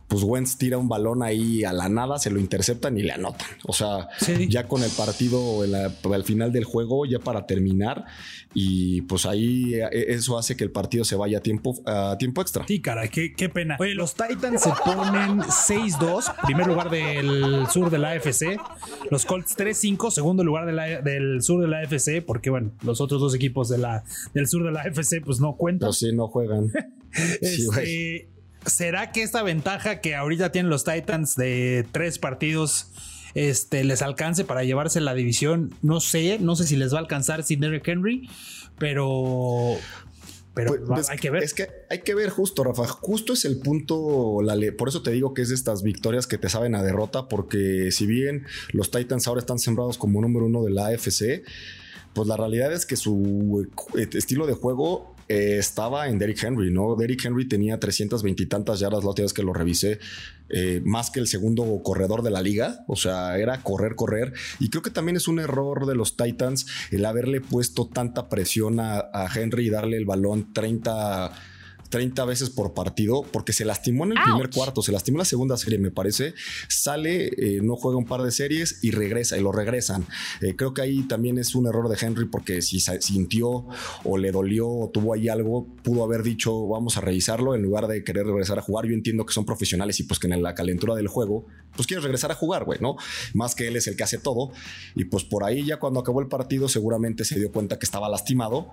pues 0.08 0.22
Wentz 0.22 0.56
tira 0.56 0.78
un 0.78 0.88
balón 0.88 1.22
ahí 1.22 1.64
a 1.64 1.72
la 1.72 1.88
nada, 1.88 2.18
se 2.18 2.30
lo 2.30 2.38
interceptan 2.38 2.96
y 2.98 3.02
le 3.02 3.12
anotan. 3.12 3.48
O 3.64 3.72
sea, 3.72 4.08
ya 4.48 4.68
con 4.68 4.82
el 4.82 4.90
partido 4.90 5.62
al 5.62 6.24
final 6.24 6.52
del 6.52 6.64
juego, 6.64 7.06
ya 7.06 7.18
para 7.18 7.46
terminar, 7.46 8.04
y 8.54 9.02
pues 9.02 9.26
ahí 9.26 9.74
eh, 9.74 9.88
eso 10.08 10.38
hace 10.38 10.56
que 10.56 10.64
el 10.64 10.70
partido 10.70 11.04
se 11.04 11.16
vaya 11.16 11.38
a 11.38 11.40
tiempo, 11.40 11.74
a 11.86 12.16
tiempo 12.18 12.40
extra. 12.40 12.64
Sí, 12.66 12.80
cara, 12.80 13.08
qué, 13.08 13.50
pena. 13.52 13.76
Oye, 13.80 13.94
los 13.94 14.14
Titans 14.14 14.62
se 14.62 14.70
ponen 14.84 15.40
6-2, 15.40 16.46
primer 16.46 16.66
lugar 16.66 16.88
del 16.90 17.66
sur 17.72 17.90
de 17.90 17.98
la 17.98 18.12
AFC. 18.12 18.58
Los 19.10 19.24
Colts 19.24 19.56
3-5, 19.56 20.10
segundo 20.10 20.44
lugar 20.44 20.66
del 20.66 21.42
sur 21.42 21.60
de 21.60 21.68
la 21.68 21.80
AFC, 21.80 22.24
porque 22.24 22.50
bueno, 22.50 22.70
los 22.82 23.00
otros 23.00 23.20
dos 23.20 23.34
equipos 23.34 23.68
de 23.68 23.78
la, 23.78 24.04
del 24.34 24.46
sur 24.46 24.64
de 24.64 24.70
la 24.70 24.82
AFC 24.82 25.22
pues 25.24 25.40
no 25.40 25.56
cuentan. 25.56 25.88
Pues 25.88 25.98
sí, 25.98 26.12
no 26.14 26.28
juegan. 26.28 26.70
este, 27.40 28.28
¿Será 28.66 29.12
que 29.12 29.22
esta 29.22 29.42
ventaja 29.42 30.00
que 30.00 30.14
ahorita 30.14 30.52
tienen 30.52 30.70
los 30.70 30.84
Titans 30.84 31.36
de 31.36 31.86
tres 31.92 32.18
partidos 32.18 32.90
este, 33.34 33.84
les 33.84 34.02
alcance 34.02 34.44
para 34.44 34.64
llevarse 34.64 35.00
la 35.00 35.14
división? 35.14 35.72
No 35.82 36.00
sé, 36.00 36.38
no 36.40 36.56
sé 36.56 36.66
si 36.66 36.76
les 36.76 36.92
va 36.92 36.98
a 36.98 37.00
alcanzar 37.00 37.44
sin 37.44 37.60
Derrick 37.60 37.86
Henry, 37.86 38.28
pero 38.78 39.76
pero 40.56 40.74
pues, 40.86 41.10
hay 41.10 41.18
que 41.18 41.30
ver. 41.30 41.42
Es 41.42 41.52
que 41.52 41.68
hay 41.90 42.00
que 42.00 42.14
ver 42.14 42.30
justo, 42.30 42.64
Rafa. 42.64 42.86
Justo 42.86 43.34
es 43.34 43.44
el 43.44 43.58
punto. 43.58 44.40
La 44.42 44.56
por 44.76 44.88
eso 44.88 45.02
te 45.02 45.10
digo 45.10 45.34
que 45.34 45.42
es 45.42 45.50
de 45.50 45.54
estas 45.54 45.82
victorias 45.82 46.26
que 46.26 46.38
te 46.38 46.48
saben 46.48 46.74
a 46.74 46.82
derrota, 46.82 47.28
porque 47.28 47.92
si 47.92 48.06
bien 48.06 48.46
los 48.72 48.90
Titans 48.90 49.28
ahora 49.28 49.40
están 49.40 49.58
sembrados 49.58 49.98
como 49.98 50.22
número 50.22 50.46
uno 50.46 50.64
de 50.64 50.70
la 50.70 50.86
AFC, 50.86 51.44
pues 52.14 52.26
la 52.26 52.38
realidad 52.38 52.72
es 52.72 52.86
que 52.86 52.96
su 52.96 53.68
eh, 53.98 54.08
estilo 54.14 54.46
de 54.46 54.54
juego 54.54 55.15
eh, 55.28 55.56
estaba 55.58 56.08
en 56.08 56.18
Derrick 56.18 56.42
Henry, 56.42 56.72
¿no? 56.72 56.94
Derrick 56.96 57.24
Henry 57.24 57.48
tenía 57.48 57.78
320 57.80 58.42
y 58.42 58.46
tantas 58.46 58.80
yardas 58.80 59.02
la 59.02 59.10
última 59.10 59.24
vez 59.24 59.32
que 59.32 59.42
lo 59.42 59.52
revisé, 59.52 59.98
eh, 60.48 60.80
más 60.84 61.10
que 61.10 61.20
el 61.20 61.26
segundo 61.26 61.80
corredor 61.82 62.22
de 62.22 62.30
la 62.30 62.42
liga, 62.42 62.84
o 62.86 62.96
sea, 62.96 63.36
era 63.38 63.62
correr, 63.62 63.96
correr. 63.96 64.32
Y 64.60 64.70
creo 64.70 64.82
que 64.82 64.90
también 64.90 65.16
es 65.16 65.28
un 65.28 65.40
error 65.40 65.86
de 65.86 65.94
los 65.94 66.16
Titans 66.16 66.66
el 66.90 67.04
haberle 67.04 67.40
puesto 67.40 67.88
tanta 67.88 68.28
presión 68.28 68.78
a, 68.78 68.98
a 69.12 69.28
Henry 69.34 69.66
y 69.66 69.70
darle 69.70 69.96
el 69.96 70.04
balón 70.04 70.52
30 70.52 71.32
30 71.88 72.24
veces 72.24 72.50
por 72.50 72.74
partido 72.74 73.22
porque 73.32 73.52
se 73.52 73.64
lastimó 73.64 74.04
en 74.04 74.12
el 74.12 74.22
primer 74.22 74.50
cuarto, 74.50 74.82
se 74.82 74.92
lastimó 74.92 75.16
en 75.16 75.20
la 75.20 75.24
segunda 75.24 75.56
serie, 75.56 75.78
me 75.78 75.90
parece. 75.90 76.34
Sale, 76.68 77.26
eh, 77.26 77.60
no 77.62 77.76
juega 77.76 77.98
un 77.98 78.06
par 78.06 78.22
de 78.22 78.30
series 78.30 78.80
y 78.82 78.90
regresa 78.90 79.36
y 79.38 79.42
lo 79.42 79.52
regresan. 79.52 80.06
Eh, 80.40 80.54
creo 80.56 80.74
que 80.74 80.82
ahí 80.82 81.02
también 81.02 81.38
es 81.38 81.54
un 81.54 81.66
error 81.66 81.88
de 81.88 81.96
Henry 82.00 82.26
porque 82.26 82.62
si 82.62 82.80
sintió 82.80 83.66
o 84.04 84.18
le 84.18 84.30
dolió 84.30 84.68
o 84.68 84.90
tuvo 84.90 85.14
ahí 85.14 85.28
algo, 85.28 85.66
pudo 85.82 86.04
haber 86.04 86.22
dicho 86.22 86.66
vamos 86.68 86.96
a 86.96 87.00
revisarlo 87.00 87.54
en 87.54 87.62
lugar 87.62 87.86
de 87.86 88.04
querer 88.04 88.26
regresar 88.26 88.58
a 88.58 88.62
jugar. 88.62 88.86
Yo 88.86 88.94
entiendo 88.94 89.24
que 89.26 89.32
son 89.32 89.44
profesionales 89.44 90.00
y 90.00 90.04
pues 90.04 90.18
que 90.18 90.26
en 90.26 90.42
la 90.42 90.54
calentura 90.54 90.94
del 90.94 91.08
juego, 91.08 91.46
pues 91.74 91.86
quieres 91.86 92.04
regresar 92.04 92.30
a 92.32 92.34
jugar, 92.34 92.64
güey, 92.64 92.78
¿no? 92.80 92.96
Más 93.34 93.54
que 93.54 93.68
él 93.68 93.76
es 93.76 93.86
el 93.86 93.96
que 93.96 94.04
hace 94.04 94.18
todo. 94.18 94.50
Y 94.94 95.04
pues 95.04 95.24
por 95.24 95.44
ahí 95.44 95.64
ya 95.64 95.78
cuando 95.78 96.00
acabó 96.00 96.20
el 96.20 96.28
partido 96.28 96.68
seguramente 96.68 97.24
se 97.24 97.38
dio 97.38 97.52
cuenta 97.52 97.78
que 97.78 97.86
estaba 97.86 98.08
lastimado 98.08 98.70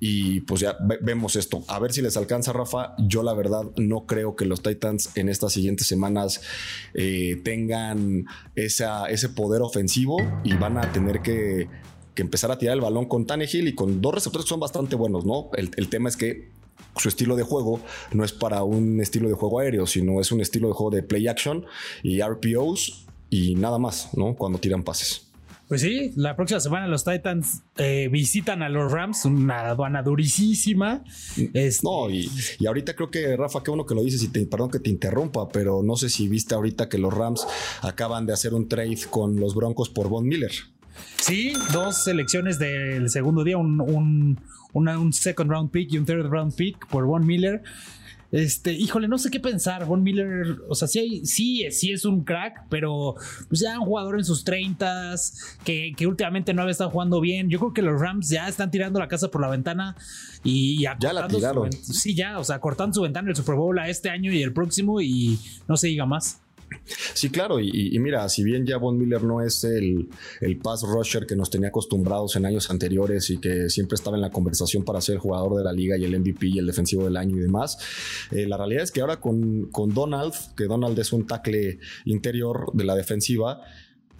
y 0.00 0.40
pues 0.40 0.62
ya 0.62 0.78
vemos 1.02 1.36
esto. 1.36 1.62
A 1.68 1.78
ver 1.78 1.92
si 1.92 2.00
les 2.00 2.16
alcanza, 2.16 2.54
Rafa. 2.54 2.94
Yo 2.98 3.22
la 3.22 3.34
verdad 3.34 3.64
no 3.76 4.06
creo 4.06 4.34
que 4.34 4.46
los 4.46 4.62
Titans 4.62 5.10
en 5.14 5.28
estas 5.28 5.52
siguientes 5.52 5.86
semanas 5.86 6.40
eh, 6.94 7.40
tengan 7.44 8.24
ese 8.56 9.28
poder 9.28 9.60
ofensivo 9.60 10.16
y 10.42 10.54
van 10.54 10.78
a 10.78 10.90
tener 10.90 11.20
que, 11.20 11.68
empezar 12.16 12.50
a 12.50 12.58
tirar 12.58 12.74
el 12.74 12.82
balón 12.82 13.06
con 13.06 13.26
Tannehill 13.26 13.68
y 13.68 13.74
con 13.74 14.02
dos 14.02 14.14
receptores 14.14 14.44
que 14.44 14.50
son 14.50 14.60
bastante 14.60 14.94
buenos, 14.94 15.24
¿no? 15.24 15.48
El, 15.54 15.70
el 15.76 15.88
tema 15.88 16.10
es 16.10 16.18
que 16.18 16.50
su 16.96 17.08
estilo 17.08 17.34
de 17.34 17.44
juego 17.44 17.80
no 18.12 18.24
es 18.24 18.32
para 18.32 18.62
un 18.62 19.00
estilo 19.00 19.26
de 19.26 19.34
juego 19.34 19.60
aéreo, 19.60 19.86
sino 19.86 20.20
es 20.20 20.30
un 20.30 20.42
estilo 20.42 20.68
de 20.68 20.74
juego 20.74 20.90
de 20.90 21.02
play 21.02 21.28
action 21.28 21.64
y 22.02 22.20
RPOs 22.20 23.06
y 23.30 23.54
nada 23.54 23.78
más, 23.78 24.10
¿no? 24.14 24.34
Cuando 24.34 24.58
tiran 24.58 24.82
pases. 24.82 25.29
Pues 25.70 25.82
sí, 25.82 26.10
la 26.16 26.34
próxima 26.34 26.58
semana 26.58 26.88
los 26.88 27.04
Titans 27.04 27.62
eh, 27.76 28.08
visitan 28.10 28.60
a 28.64 28.68
los 28.68 28.90
Rams, 28.90 29.24
una 29.24 29.68
aduana 29.68 30.02
durísima. 30.02 31.04
Este, 31.54 31.84
no, 31.84 32.10
y, 32.10 32.28
ahorita 32.66 32.96
creo 32.96 33.08
que, 33.08 33.36
Rafa, 33.36 33.62
qué 33.62 33.70
bueno 33.70 33.86
que 33.86 33.94
lo 33.94 34.02
dices 34.02 34.20
y 34.24 34.28
te, 34.32 34.44
perdón 34.46 34.72
que 34.72 34.80
te 34.80 34.90
interrumpa, 34.90 35.48
pero 35.48 35.84
no 35.84 35.94
sé 35.94 36.10
si 36.10 36.26
viste 36.26 36.56
ahorita 36.56 36.88
que 36.88 36.98
los 36.98 37.14
Rams 37.14 37.46
acaban 37.82 38.26
de 38.26 38.32
hacer 38.32 38.52
un 38.52 38.68
trade 38.68 38.98
con 39.10 39.38
los 39.38 39.54
Broncos 39.54 39.88
por 39.90 40.08
Von 40.08 40.26
Miller. 40.26 40.50
Sí, 41.20 41.52
dos 41.72 42.02
selecciones 42.02 42.58
del 42.58 43.08
segundo 43.08 43.44
día, 43.44 43.56
un, 43.56 43.80
un, 43.80 44.40
un 44.72 45.12
second 45.12 45.52
round 45.52 45.70
pick 45.70 45.92
y 45.92 45.98
un 45.98 46.04
third 46.04 46.26
round 46.26 46.52
pick 46.52 46.84
por 46.88 47.06
Von 47.06 47.24
Miller. 47.24 47.62
Este, 48.32 48.72
híjole, 48.72 49.08
no 49.08 49.18
sé 49.18 49.30
qué 49.30 49.40
pensar. 49.40 49.84
Von 49.86 50.02
Miller, 50.02 50.58
o 50.68 50.74
sea, 50.74 50.86
sí, 50.86 51.22
sí, 51.24 51.66
sí 51.70 51.92
es 51.92 52.04
un 52.04 52.24
crack, 52.24 52.66
pero 52.68 53.14
pues 53.48 53.60
ya 53.60 53.78
un 53.78 53.86
jugador 53.86 54.18
en 54.18 54.24
sus 54.24 54.44
30 54.44 55.14
que, 55.64 55.92
que 55.96 56.06
últimamente 56.06 56.54
no 56.54 56.62
había 56.62 56.72
estado 56.72 56.90
jugando 56.90 57.20
bien. 57.20 57.48
Yo 57.50 57.58
creo 57.58 57.72
que 57.72 57.82
los 57.82 58.00
Rams 58.00 58.28
ya 58.28 58.48
están 58.48 58.70
tirando 58.70 58.98
la 58.98 59.08
casa 59.08 59.28
por 59.28 59.40
la 59.40 59.48
ventana 59.48 59.96
y 60.44 60.80
ya 60.80 60.96
la 61.12 61.26
tiraron. 61.26 61.72
sí, 61.72 62.14
ya, 62.14 62.38
o 62.38 62.44
sea, 62.44 62.60
cortando 62.60 62.94
su 62.94 63.02
ventana 63.02 63.28
el 63.28 63.36
Super 63.36 63.56
Bowl 63.56 63.78
a 63.78 63.88
este 63.88 64.10
año 64.10 64.32
y 64.32 64.42
el 64.42 64.52
próximo 64.52 65.00
y 65.00 65.38
no 65.66 65.76
se 65.76 65.88
diga 65.88 66.06
más. 66.06 66.40
Sí, 67.14 67.30
claro, 67.30 67.60
y, 67.60 67.98
mira, 67.98 68.28
si 68.28 68.42
bien 68.42 68.66
ya 68.66 68.76
Von 68.76 68.96
Miller 68.96 69.22
no 69.22 69.40
es 69.40 69.64
el, 69.64 70.08
el, 70.40 70.58
pass 70.58 70.82
rusher 70.82 71.26
que 71.26 71.36
nos 71.36 71.50
tenía 71.50 71.68
acostumbrados 71.68 72.36
en 72.36 72.46
años 72.46 72.70
anteriores 72.70 73.30
y 73.30 73.38
que 73.38 73.68
siempre 73.68 73.94
estaba 73.94 74.16
en 74.16 74.22
la 74.22 74.30
conversación 74.30 74.84
para 74.84 75.00
ser 75.00 75.18
jugador 75.18 75.56
de 75.56 75.64
la 75.64 75.72
liga 75.72 75.96
y 75.96 76.04
el 76.04 76.18
MVP 76.18 76.46
y 76.46 76.58
el 76.58 76.66
defensivo 76.66 77.04
del 77.04 77.16
año 77.16 77.36
y 77.36 77.40
demás, 77.40 77.78
eh, 78.30 78.46
la 78.46 78.56
realidad 78.56 78.84
es 78.84 78.92
que 78.92 79.00
ahora 79.00 79.20
con, 79.20 79.66
con 79.70 79.92
Donald, 79.92 80.34
que 80.56 80.64
Donald 80.64 80.98
es 80.98 81.12
un 81.12 81.26
tackle 81.26 81.78
interior 82.04 82.70
de 82.72 82.84
la 82.84 82.94
defensiva, 82.94 83.60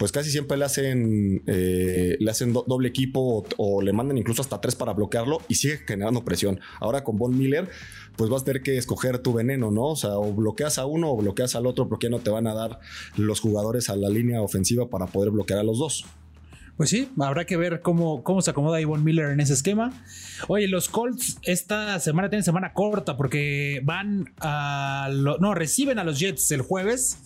pues 0.01 0.11
casi 0.11 0.31
siempre 0.31 0.57
le 0.57 0.65
hacen, 0.65 1.43
eh, 1.45 2.17
le 2.19 2.31
hacen 2.31 2.53
doble 2.53 2.87
equipo 2.87 3.45
o, 3.57 3.81
le 3.83 3.93
mandan 3.93 4.17
incluso 4.17 4.41
hasta 4.41 4.59
tres 4.59 4.73
para 4.73 4.93
bloquearlo 4.93 5.43
y 5.47 5.53
sigue 5.53 5.77
generando 5.77 6.25
presión. 6.25 6.59
Ahora 6.79 7.03
con 7.03 7.19
Von 7.19 7.37
Miller, 7.37 7.69
pues 8.15 8.27
vas 8.27 8.41
a 8.41 8.45
tener 8.45 8.63
que 8.63 8.77
escoger 8.77 9.19
tu 9.19 9.31
veneno, 9.31 9.69
¿no? 9.69 9.89
O 9.89 9.95
sea, 9.95 10.17
o 10.17 10.33
bloqueas 10.33 10.79
a 10.79 10.87
uno 10.87 11.11
o 11.11 11.17
bloqueas 11.17 11.53
al 11.55 11.67
otro 11.67 11.87
porque 11.87 12.09
no 12.09 12.17
te 12.17 12.31
van 12.31 12.47
a 12.47 12.55
dar 12.55 12.79
los 13.15 13.41
jugadores 13.41 13.91
a 13.91 13.95
la 13.95 14.09
línea 14.09 14.41
ofensiva 14.41 14.89
para 14.89 15.05
poder 15.05 15.29
bloquear 15.29 15.59
a 15.59 15.63
los 15.63 15.77
dos. 15.77 16.03
Pues 16.77 16.89
sí, 16.89 17.11
habrá 17.19 17.45
que 17.45 17.55
ver 17.55 17.81
cómo, 17.81 18.23
cómo 18.23 18.41
se 18.41 18.49
acomoda 18.49 18.83
Von 18.83 19.03
Miller 19.03 19.29
en 19.29 19.39
ese 19.39 19.53
esquema. 19.53 19.93
Oye, 20.47 20.67
los 20.67 20.89
Colts 20.89 21.37
esta 21.43 21.99
semana 21.99 22.27
tienen 22.27 22.43
semana 22.43 22.73
corta 22.73 23.17
porque 23.17 23.81
van 23.83 24.33
a... 24.39 25.09
no, 25.11 25.53
reciben 25.53 25.99
a 25.99 26.03
los 26.03 26.19
Jets 26.19 26.51
el 26.51 26.63
jueves 26.63 27.19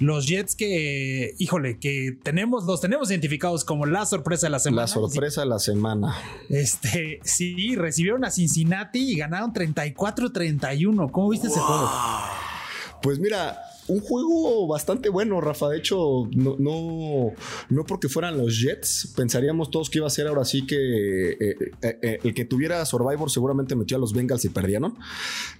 los 0.00 0.26
Jets 0.26 0.56
que, 0.56 1.34
híjole, 1.38 1.78
que 1.78 2.16
tenemos, 2.22 2.64
los 2.64 2.80
tenemos 2.80 3.10
identificados 3.10 3.64
como 3.64 3.86
la 3.86 4.06
sorpresa 4.06 4.46
de 4.46 4.50
la 4.50 4.58
semana. 4.58 4.82
La 4.82 4.88
sorpresa 4.88 5.42
de 5.42 5.46
la 5.46 5.58
semana. 5.58 6.16
Este, 6.48 7.20
sí, 7.22 7.76
recibieron 7.76 8.24
a 8.24 8.30
Cincinnati 8.30 9.12
y 9.12 9.16
ganaron 9.16 9.52
34-31. 9.52 11.10
¿Cómo 11.10 11.28
viste 11.28 11.48
ese 11.48 11.60
juego? 11.60 11.90
Pues 13.02 13.18
mira, 13.18 13.58
un 13.90 14.00
juego 14.00 14.68
bastante 14.68 15.08
bueno, 15.08 15.40
Rafa. 15.40 15.68
De 15.68 15.78
hecho, 15.78 16.28
no, 16.32 16.56
no, 17.68 17.84
porque 17.86 18.08
fueran 18.08 18.38
los 18.38 18.60
Jets, 18.60 19.12
pensaríamos 19.16 19.70
todos 19.70 19.90
que 19.90 19.98
iba 19.98 20.06
a 20.06 20.10
ser 20.10 20.28
ahora 20.28 20.44
sí 20.44 20.64
que 20.64 21.30
eh, 21.32 21.56
eh, 21.82 21.98
eh, 22.00 22.18
el 22.22 22.32
que 22.32 22.44
tuviera 22.44 22.84
Survivor 22.86 23.30
seguramente 23.30 23.74
metió 23.74 23.96
a 23.96 24.00
los 24.00 24.12
Bengals 24.12 24.44
y 24.44 24.48
perdieron. 24.50 24.96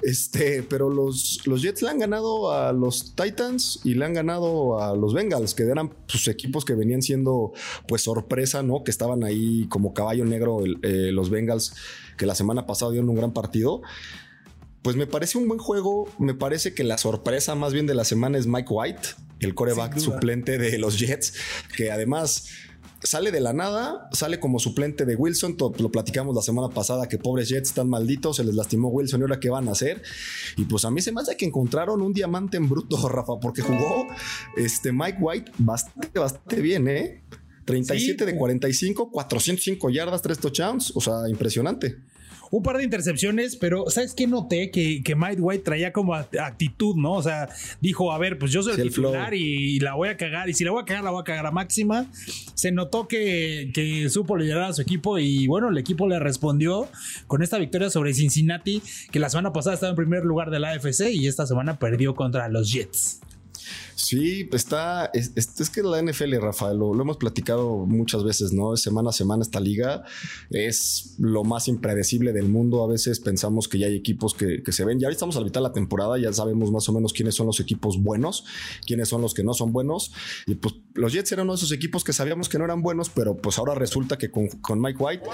Este, 0.03 0.63
pero 0.63 0.89
los, 0.91 1.41
los 1.47 1.61
Jets 1.63 1.83
le 1.83 1.91
han 1.91 1.99
ganado 1.99 2.53
a 2.53 2.73
los 2.73 3.17
Titans 3.17 3.81
y 3.83 3.95
le 3.95 4.05
han 4.05 4.15
ganado 4.15 4.81
a 4.81 4.95
los 4.95 5.13
Bengals, 5.13 5.55
que 5.55 5.65
eran 5.65 5.93
sus 6.07 6.29
equipos 6.29 6.65
que 6.65 6.75
venían 6.75 7.03
siendo 7.03 7.53
pues 7.89 8.03
sorpresa, 8.03 8.63
¿no? 8.63 8.85
Que 8.85 8.93
estaban 8.93 9.25
ahí 9.25 9.67
como 9.69 9.93
caballo 9.93 10.25
negro 10.25 10.61
los 10.65 11.31
Bengals, 11.31 11.75
que 12.17 12.27
la 12.27 12.37
semana 12.37 12.67
pasada 12.67 12.93
dieron 12.93 13.09
un 13.09 13.17
gran 13.17 13.33
partido 13.33 13.83
pues 14.83 14.97
me 14.97 15.07
parece 15.07 15.39
un 15.39 15.49
buen 15.49 15.61
juego. 15.61 16.09
Me 16.19 16.35
parece 16.35 16.75
que 16.75 16.85
la 16.85 16.99
sorpresa 16.99 17.55
más 17.55 17.73
bien 17.73 17.87
de 17.87 17.95
la 17.95 18.05
semana 18.05 18.39
es 18.39 18.47
Mike 18.47 18.69
White, 18.71 19.09
el 19.41 19.55
coreback 19.55 19.99
suplente 19.99 20.59
de 20.59 20.79
los 20.79 20.99
Jets, 20.99 21.35
que 21.77 21.91
además 21.91 22.49
sale 23.03 23.31
de 23.31 23.41
la 23.41 23.53
nada, 23.53 24.09
sale 24.13 24.41
como 24.41 24.59
suplente 24.59 25.05
de 25.05 25.17
Wilson. 25.17 25.57
lo 25.79 25.91
platicamos 25.91 26.35
la 26.35 26.43
semana 26.43 26.69
pasada 26.69 27.09
que 27.09 27.19
pobres 27.19 27.49
Jets 27.49 27.71
están 27.71 27.89
malditos, 27.89 28.37
se 28.37 28.45
les 28.45 28.55
lastimó 28.55 28.89
Wilson 28.89 29.21
y 29.21 29.23
ahora 29.23 29.41
qué 29.41 29.51
van 29.51 29.69
a 29.69 29.73
hacer. 29.73 30.03
Y 30.57 30.65
pues 30.65 30.85
a 30.85 30.91
mí 30.91 31.01
se 31.01 31.13
me 31.13 31.21
hace 31.21 31.37
que 31.37 31.47
encontraron 31.47 32.01
un 32.01 32.13
diamante 32.13 32.57
en 32.57 32.69
bruto, 32.69 32.97
Rafa, 33.09 33.39
porque 33.41 33.63
jugó 33.63 34.07
este 34.57 34.93
Mike 34.93 35.19
White 35.21 35.53
bastante, 35.59 36.19
bastante 36.19 36.61
bien, 36.61 36.89
¿eh? 36.89 37.23
37 37.67 38.27
de 38.27 38.37
45, 38.37 39.11
405 39.13 39.91
yardas, 39.91 40.23
3 40.23 40.39
touchdowns, 40.39 40.93
o 40.97 41.01
sea, 41.01 41.29
impresionante 41.29 41.99
un 42.51 42.63
par 42.63 42.79
de 42.79 42.85
intercepciones, 42.85 43.57
pero 43.57 43.89
¿sabes 43.91 44.13
qué 44.15 44.27
noté? 44.27 44.71
Que, 44.71 45.03
que 45.03 45.15
Mike 45.15 45.41
White 45.41 45.65
traía 45.65 45.93
como 45.93 46.15
actitud, 46.15 46.97
¿no? 46.97 47.13
O 47.13 47.23
sea, 47.23 47.49
dijo, 47.81 48.13
a 48.13 48.19
ver, 48.19 48.39
pues 48.39 48.51
yo 48.51 48.63
soy 48.63 48.75
el 48.75 48.89
titular 48.89 49.35
y, 49.35 49.79
la 49.81 49.95
voy 49.95 50.09
a 50.09 50.17
cagar, 50.17 50.49
y 50.51 50.55
si 50.55 50.65
la 50.65 50.73
voy 50.73 50.83
a 50.83 50.85
cagar, 50.85 51.05
la 51.05 51.11
voy 51.11 51.21
a 51.21 51.25
cagar 51.25 51.47
a 51.47 51.51
máxima. 51.53 52.07
Se 52.55 52.73
notó 52.73 53.07
que, 53.07 53.71
que 53.73 54.09
supo 54.09 54.37
liderar 54.37 54.65
a 54.65 54.73
su 54.73 54.83
equipo 54.83 55.19
y 55.19 55.47
bueno, 55.47 55.69
el 55.69 55.79
equipo 55.79 56.09
le 56.09 56.19
respondió 56.19 56.89
con 57.27 57.43
esta 57.43 57.59
victoria 57.59 57.89
sobre 57.89 58.15
Cincinnati, 58.15 58.83
que 59.11 59.21
la 59.21 59.31
semana 59.31 59.53
pasada 59.53 59.75
estaba 59.75 59.91
en 59.91 59.97
primer 59.97 60.25
lugar 60.25 60.51
de 60.51 60.59
la 60.59 60.71
AFC 60.71 61.11
y 61.13 61.29
esta 61.29 61.47
semana 61.47 61.79
perdió 61.79 62.15
contra 62.15 62.49
los 62.49 62.73
Jets. 62.73 63.21
Sí, 63.95 64.49
está. 64.53 65.11
Es, 65.13 65.71
que 65.71 65.83
la 65.83 66.03
NFL, 66.03 66.37
Rafael, 66.41 66.79
lo, 66.79 67.01
hemos 67.01 67.17
platicado 67.17 67.87
muchas 67.87 68.25
veces, 68.25 68.53
¿no? 68.53 68.77
Semana 68.77 69.11
a 69.11 69.13
semana 69.13 69.43
esta 69.43 69.61
liga 69.61 70.05
es 70.51 71.15
lo 71.19 71.45
más 71.45 71.69
impredecible 71.69 72.33
del 72.33 72.49
mundo. 72.49 72.83
A 72.83 72.89
veces 72.89 73.21
pensamos 73.21 73.69
que 73.69 73.79
ya 73.79 73.87
hay 73.87 73.95
equipos 73.95 74.35
que, 74.35 74.63
se 74.71 74.85
ven. 74.85 74.99
Ya 74.99 75.09
estamos 75.09 75.37
a 75.37 75.41
la 75.41 75.45
mitad 75.45 75.61
de 75.61 75.69
la 75.69 75.73
temporada, 75.73 76.19
ya 76.19 76.33
sabemos 76.33 76.71
más 76.71 76.89
o 76.89 76.93
menos 76.93 77.13
quiénes 77.13 77.35
son 77.35 77.47
los 77.47 77.61
equipos 77.61 78.03
buenos, 78.03 78.45
quiénes 78.87 79.09
son 79.09 79.21
los 79.23 79.35
que 79.35 79.43
no 79.43 79.55
son 79.55 79.73
buenos. 79.73 80.13
Y 80.47 80.55
pues 80.55 80.75
los 80.95 81.13
Jets 81.13 81.33
eran 81.33 81.45
uno 81.45 81.55
de 81.55 81.59
esos 81.59 81.73
equipos 81.73 82.05
que 82.05 82.13
sabíamos 82.13 82.49
que 82.49 82.59
no 82.59 82.65
eran 82.65 82.83
buenos, 82.83 83.11
pero 83.11 83.37
pues 83.37 83.59
ahora 83.59 83.75
resulta 83.75 84.17
que 84.17 84.31
con 84.31 84.81
Mike 84.81 85.03
White 85.03 85.25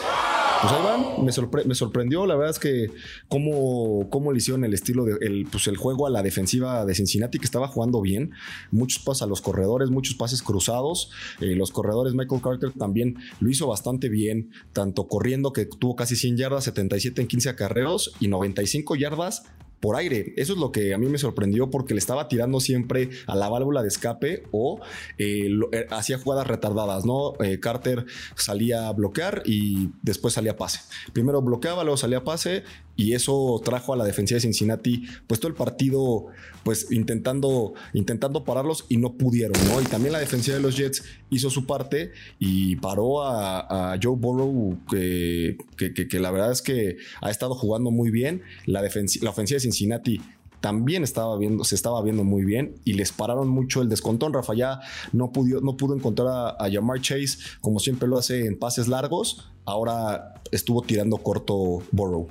pues 1.23 1.39
ahí 1.39 1.67
me, 1.67 1.75
sorprendió. 1.75 2.27
La 2.27 2.35
verdad 2.37 2.51
es 2.51 2.59
que 2.59 2.91
cómo, 3.29 4.09
cómo 4.11 4.33
le 4.33 4.39
hicieron 4.39 4.65
el 4.65 4.75
estilo 4.75 5.05
de 5.05 5.17
el, 5.21 5.47
pues 5.51 5.67
el 5.67 5.77
juego 5.77 6.07
a 6.07 6.11
la 6.11 6.23
defensiva 6.23 6.85
de 6.85 6.95
Cincinnati, 6.95 7.39
que 7.39 7.45
estaba 7.45 7.69
jugando 7.69 8.01
bien. 8.01 8.33
Muchos 8.71 9.03
pases 9.03 9.23
a 9.23 9.27
los 9.27 9.41
corredores, 9.41 9.91
muchos 9.91 10.15
pases 10.15 10.43
cruzados. 10.43 11.11
Eh, 11.41 11.55
los 11.55 11.71
corredores, 11.71 12.15
Michael 12.15 12.43
Carter 12.43 12.73
también 12.73 13.17
lo 13.41 13.51
hizo 13.51 13.67
bastante 13.67 14.09
bien, 14.09 14.51
tanto 14.73 15.07
corriendo 15.07 15.53
que 15.53 15.67
tuvo 15.67 15.97
casi 15.97 16.17
100 16.17 16.37
yardas, 16.37 16.65
77 16.65 17.23
en 17.23 17.29
15 17.29 17.49
acarreos 17.51 18.15
y 18.21 18.29
95 18.29 18.97
yardas 18.97 19.45
por 19.87 19.95
aire. 19.95 20.35
Eso 20.37 20.55
es 20.55 20.59
lo 20.59 20.73
que 20.73 20.95
a 20.95 20.99
mí 20.99 21.07
me 21.07 21.17
sorprendió 21.17 21.71
porque 21.71 21.95
le 21.95 21.99
estaba 21.99 22.27
tirando 22.27 22.59
siempre 22.59 23.09
a 23.29 23.37
la 23.37 23.49
válvula 23.49 23.83
de 23.83 23.89
escape 23.89 24.43
o 24.51 24.81
eh, 25.17 25.49
eh, 25.71 25.87
hacía 25.91 26.19
jugadas 26.19 26.49
retardadas, 26.49 27.05
¿no? 27.05 27.35
Eh, 27.39 27.61
Carter 27.61 28.05
salía 28.35 28.89
a 28.89 28.93
bloquear 28.93 29.45
y 29.45 29.91
después 30.03 30.35
salía 30.35 30.51
a 30.51 30.57
pase. 30.57 30.81
Primero 31.13 31.41
bloqueaba, 31.41 31.85
luego 31.85 31.97
salía 31.97 32.19
a 32.19 32.25
pase 32.25 32.65
y 32.97 33.13
eso 33.13 33.61
trajo 33.65 33.93
a 33.93 33.97
la 33.97 34.05
defensiva 34.05 34.37
de 34.37 34.43
Cincinnati 34.43 35.05
pues 35.27 35.39
todo 35.39 35.49
el 35.49 35.55
partido 35.55 36.27
pues 36.65 36.91
intentando 36.91 37.75
intentando 37.93 38.45
pararlos 38.45 38.87
y 38.89 38.97
no 38.97 39.13
pudieron 39.15 39.57
no 39.69 39.81
y 39.81 39.85
también 39.85 40.13
la 40.13 40.19
defensiva 40.19 40.57
de 40.57 40.63
los 40.63 40.77
Jets 40.77 41.05
hizo 41.31 41.51
su 41.51 41.67
parte 41.67 42.13
y 42.39 42.77
paró 42.77 43.23
a, 43.23 43.97
Joe 44.03 44.17
Burrow 44.17 44.79
que, 44.91 45.57
que, 45.77 46.21
la 46.21 46.31
verdad 46.31 46.53
es 46.53 46.63
que 46.63 46.97
ha 47.21 47.31
estado 47.31 47.55
jugando 47.55 47.91
muy 47.91 48.11
bien 48.11 48.43
la, 48.65 48.83
la 48.83 49.31
ofensiva 49.31 49.57
de 49.57 49.61
Cincinnati 49.61 50.21
también 50.61 51.05
estaba 51.05 51.37
viendo, 51.39 51.65
se 51.65 51.75
estaba 51.75 52.03
viendo 52.03 52.25
muy 52.25 52.45
bien 52.45 52.75
y 52.85 52.95
les 52.95 53.13
pararon 53.13 53.49
mucho 53.49 53.83
el 53.83 53.89
descontón. 53.89 54.33
Rafa 54.33 54.55
ya 54.55 54.81
no 55.13 55.31
pudo, 55.31 55.61
no 55.61 55.77
pudo 55.77 55.95
encontrar 55.95 56.27
a, 56.29 56.49
a 56.59 56.71
Jamar 56.71 57.01
Chase 57.01 57.39
como 57.61 57.79
siempre 57.79 58.09
lo 58.09 58.19
hace 58.19 58.47
en 58.47 58.59
pases 58.59 58.89
largos. 58.89 59.49
Ahora 59.65 60.35
estuvo 60.51 60.83
tirando 60.83 61.19
corto 61.19 61.83
Burrow. 61.93 62.29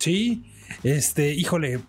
Sí, 0.00 0.42
este, 0.82 1.34
híjole, 1.34 1.80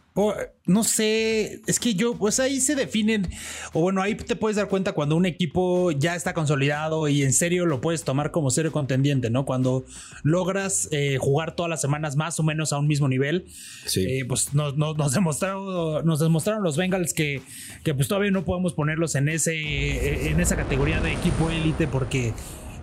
no 0.65 0.84
sé, 0.84 1.62
es 1.65 1.80
que 1.80 1.94
yo, 1.94 2.18
pues 2.18 2.41
ahí 2.41 2.60
se 2.60 2.75
definen, 2.75 3.30
o 3.72 3.80
bueno, 3.80 4.01
ahí 4.01 4.15
te 4.15 4.36
puedes 4.36 4.58
dar 4.58 4.68
cuenta 4.68 4.91
cuando 4.91 5.15
un 5.15 5.25
equipo 5.25 5.91
ya 5.91 6.18
está 6.18 6.34
consolidado 6.34 7.08
y 7.08 7.24
en 7.24 7.32
serio 7.32 7.65
lo 7.65 7.80
puedes 7.80 8.03
tomar 8.03 8.31
como 8.31 8.51
serio 8.51 8.74
contendiente, 8.74 9.29
¿no? 9.29 9.46
Cuando 9.46 9.86
logras 10.24 10.90
eh, 10.92 11.18
jugar 11.22 11.55
todas 11.55 11.70
las 11.70 11.79
semanas 11.79 12.18
más 12.18 12.38
o 12.42 12.44
menos 12.44 12.74
a 12.74 12.79
un 12.79 12.88
mismo 12.88 13.07
nivel, 13.07 13.46
sí. 13.86 14.03
Eh, 14.05 14.25
pues 14.25 14.53
nos, 14.53 14.75
demostraron, 15.14 16.05
nos 16.05 16.20
demostraron 16.20 16.62
los 16.64 16.75
Bengals 16.75 17.14
que, 17.14 17.42
que 17.86 17.94
pues 17.94 18.09
todavía 18.09 18.31
no 18.31 18.44
podemos 18.44 18.74
ponerlos 18.74 19.16
en, 19.16 19.29
ese, 19.29 20.27
en 20.29 20.42
esa 20.42 20.57
categoría 20.57 21.00
de 21.00 21.14
equipo 21.14 21.50
élite 21.50 21.88
porque 21.88 22.33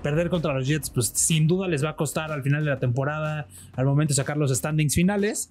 perder 0.03 0.31
contra 0.31 0.55
los 0.55 0.67
Jets, 0.67 0.91
pues 0.91 1.09
sin 1.15 1.47
duda 1.47 1.69
les 1.69 1.85
va 1.85 1.91
a 1.91 1.97
costar 1.97 2.33
al 2.33 2.43
final 2.43 2.65
de 2.65 2.71
la 2.71 2.79
temporada, 2.79 3.49
al 3.75 3.87
momento 3.87 4.13
de 4.13 4.17
sacar 4.17 4.37
los 4.37 4.55
standings 4.57 4.95
finales. 4.95 5.51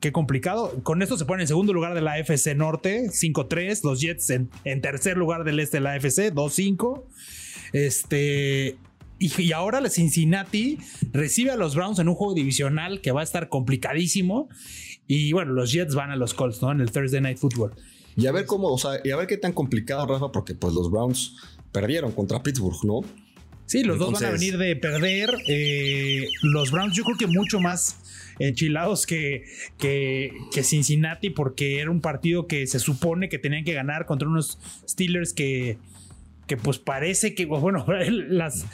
qué 0.00 0.12
complicado. 0.12 0.72
Con 0.82 1.02
esto 1.02 1.16
se 1.16 1.24
ponen 1.24 1.42
en 1.42 1.48
segundo 1.48 1.72
lugar 1.72 1.94
de 1.94 2.00
la 2.00 2.18
FC 2.18 2.54
Norte, 2.54 3.08
5-3. 3.10 3.84
Los 3.84 4.00
Jets 4.00 4.30
en, 4.30 4.48
tercer 4.80 5.16
lugar 5.16 5.44
del 5.44 5.60
este 5.60 5.78
de 5.78 5.82
la 5.82 5.96
FC, 5.96 6.32
2-5. 6.34 7.02
Este. 7.72 8.76
Y, 9.18 9.52
ahora 9.52 9.80
la 9.80 9.88
Cincinnati 9.88 10.78
recibe 11.12 11.52
a 11.52 11.56
los 11.56 11.76
Browns 11.76 12.00
en 12.00 12.08
un 12.08 12.16
juego 12.16 12.34
divisional 12.34 13.00
que 13.00 13.12
va 13.12 13.20
a 13.20 13.24
estar 13.24 13.48
complicadísimo. 13.48 14.48
Y 15.06 15.32
bueno, 15.32 15.52
los 15.52 15.70
Jets 15.72 15.94
van 15.94 16.10
a 16.10 16.16
los 16.16 16.34
Colts, 16.34 16.60
¿no? 16.60 16.72
En 16.72 16.80
el 16.80 16.90
Thursday 16.90 17.20
Night 17.20 17.38
Football. 17.38 17.72
Y 18.16 18.26
a 18.26 18.32
ver 18.32 18.46
cómo, 18.46 18.68
o 18.68 18.78
sea, 18.78 19.00
y 19.04 19.10
a 19.10 19.16
ver 19.16 19.26
qué 19.26 19.36
tan 19.36 19.52
complicado, 19.52 20.06
Rafa, 20.06 20.32
porque 20.32 20.54
pues 20.54 20.74
los 20.74 20.90
Browns 20.90 21.36
perdieron 21.70 22.12
contra 22.12 22.42
Pittsburgh, 22.42 22.84
¿no? 22.84 23.00
Sí, 23.66 23.84
los 23.84 23.98
dos 23.98 24.12
van 24.12 24.24
a 24.24 24.30
venir 24.30 24.58
de 24.58 24.76
perder. 24.76 25.30
Eh, 25.48 26.26
los 26.42 26.70
Browns, 26.70 26.94
yo 26.94 27.04
creo 27.04 27.16
que 27.16 27.26
mucho 27.26 27.60
más 27.60 27.98
enchilados 28.38 29.06
que, 29.06 29.44
que, 29.78 30.32
que, 30.52 30.62
Cincinnati, 30.62 31.30
porque 31.30 31.80
era 31.80 31.90
un 31.90 32.00
partido 32.00 32.46
que 32.46 32.66
se 32.66 32.78
supone 32.78 33.28
que 33.28 33.38
tenían 33.38 33.64
que 33.64 33.72
ganar 33.72 34.06
contra 34.06 34.28
unos 34.28 34.58
Steelers 34.88 35.32
que, 35.32 35.78
que 36.46 36.56
pues 36.56 36.78
parece 36.78 37.34
que, 37.34 37.46
bueno, 37.46 37.86
las. 38.28 38.66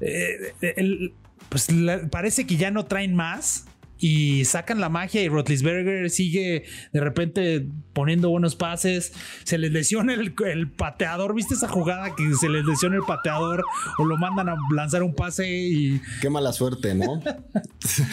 Eh, 0.00 1.12
pues 1.48 1.68
parece 2.10 2.46
que 2.46 2.56
ya 2.56 2.70
no 2.70 2.86
traen 2.86 3.14
más 3.14 3.66
y 3.98 4.44
sacan 4.44 4.80
la 4.80 4.88
magia 4.88 5.22
y 5.22 5.28
Rotlisberger 5.28 6.10
sigue 6.10 6.64
de 6.92 7.00
repente 7.00 7.66
poniendo 7.92 8.28
buenos 8.28 8.54
pases. 8.54 9.12
Se 9.44 9.58
les 9.58 9.72
lesiona 9.72 10.14
el, 10.14 10.70
pateador. 10.70 11.34
¿Viste 11.34 11.54
esa 11.54 11.68
jugada 11.68 12.14
que 12.14 12.34
se 12.34 12.48
les 12.48 12.64
lesiona 12.64 12.96
el 12.96 13.02
pateador 13.02 13.64
o 13.98 14.04
lo 14.04 14.16
mandan 14.18 14.48
a 14.48 14.56
lanzar 14.74 15.02
un 15.02 15.14
pase 15.14 15.48
y. 15.48 16.00
Qué 16.20 16.28
mala 16.28 16.52
suerte, 16.52 16.94
¿no? 16.94 17.22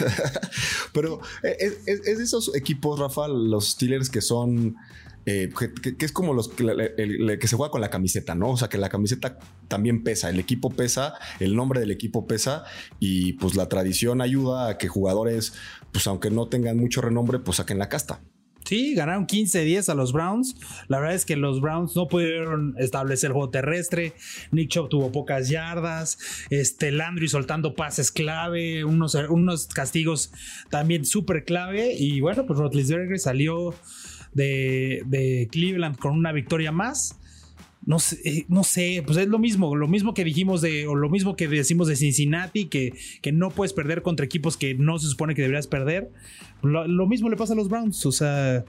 Pero 0.92 1.20
eh, 1.42 1.56
es, 1.60 2.00
es, 2.06 2.18
de 2.18 2.24
esos 2.24 2.54
equipos, 2.56 2.98
Rafa, 2.98 3.28
los 3.28 3.70
Steelers 3.70 4.08
que 4.08 4.20
son 4.20 4.76
eh, 5.26 5.50
que, 5.82 6.04
es 6.04 6.12
como 6.12 6.34
los 6.34 6.48
que, 6.48 7.38
que, 7.40 7.48
se 7.48 7.56
juega 7.56 7.70
con 7.70 7.80
la 7.80 7.90
camiseta, 7.90 8.34
¿no? 8.34 8.50
O 8.50 8.56
sea, 8.56 8.68
que 8.68 8.78
la 8.78 8.88
camiseta 8.88 9.38
también 9.68 10.02
pesa, 10.02 10.28
el 10.28 10.38
equipo 10.38 10.70
pesa, 10.70 11.14
el 11.40 11.56
nombre 11.56 11.80
del 11.80 11.90
equipo 11.90 12.26
pesa 12.26 12.64
y 13.00 13.34
pues 13.34 13.54
la 13.54 13.68
tradición 13.68 14.20
ayuda 14.20 14.68
a 14.68 14.78
que 14.78 14.88
jugadores, 14.88 15.54
pues 15.92 16.06
aunque 16.06 16.30
no 16.30 16.48
tengan 16.48 16.76
mucho 16.76 17.00
renombre, 17.00 17.38
pues 17.38 17.56
saquen 17.56 17.78
la 17.78 17.88
casta. 17.88 18.20
Sí, 18.64 18.94
ganaron 18.94 19.26
15-10 19.26 19.90
a 19.90 19.94
los 19.94 20.12
Browns. 20.12 20.56
La 20.88 20.98
verdad 20.98 21.14
es 21.14 21.26
que 21.26 21.36
los 21.36 21.60
Browns 21.60 21.94
no 21.96 22.08
pudieron 22.08 22.74
establecer 22.78 23.28
el 23.28 23.34
juego 23.34 23.50
terrestre. 23.50 24.14
Nick 24.52 24.70
Chubb 24.70 24.88
tuvo 24.88 25.12
pocas 25.12 25.50
yardas. 25.50 26.18
Este 26.48 26.90
Landry 26.90 27.28
soltando 27.28 27.74
pases 27.74 28.10
clave, 28.10 28.84
unos, 28.84 29.14
unos 29.14 29.66
castigos 29.66 30.32
también 30.70 31.04
súper 31.04 31.44
clave. 31.44 31.94
Y 31.94 32.20
bueno, 32.20 32.46
pues 32.46 32.58
Rotlisberger 32.58 33.18
salió 33.18 33.74
de, 34.34 35.48
Cleveland 35.50 35.96
con 35.96 36.12
una 36.12 36.32
victoria 36.32 36.72
más. 36.72 37.18
No 37.86 37.98
sé, 37.98 38.18
eh, 38.24 38.46
no 38.48 38.64
sé, 38.64 39.02
pues 39.04 39.18
es 39.18 39.28
lo 39.28 39.38
mismo, 39.38 39.76
lo 39.76 39.88
mismo 39.88 40.14
que 40.14 40.24
dijimos 40.24 40.62
de, 40.62 40.86
o 40.86 40.94
lo 40.94 41.10
mismo 41.10 41.36
que 41.36 41.48
decimos 41.48 41.86
de 41.86 41.96
Cincinnati, 41.96 42.66
que, 42.66 42.94
que 43.20 43.30
no 43.30 43.50
puedes 43.50 43.74
perder 43.74 44.00
contra 44.00 44.24
equipos 44.24 44.56
que 44.56 44.74
no 44.74 44.98
se 44.98 45.06
supone 45.06 45.34
que 45.34 45.42
deberías 45.42 45.66
perder. 45.66 46.10
Lo, 46.62 47.06
mismo 47.06 47.28
le 47.28 47.36
pasa 47.36 47.52
a 47.52 47.56
los 47.56 47.68
Browns, 47.68 48.06
o 48.06 48.12
sea, 48.12 48.64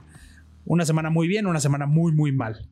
una 0.66 0.84
semana 0.84 1.08
muy 1.08 1.28
bien, 1.28 1.46
una 1.46 1.60
semana 1.60 1.86
muy, 1.86 2.12
muy 2.12 2.30
mal. 2.30 2.68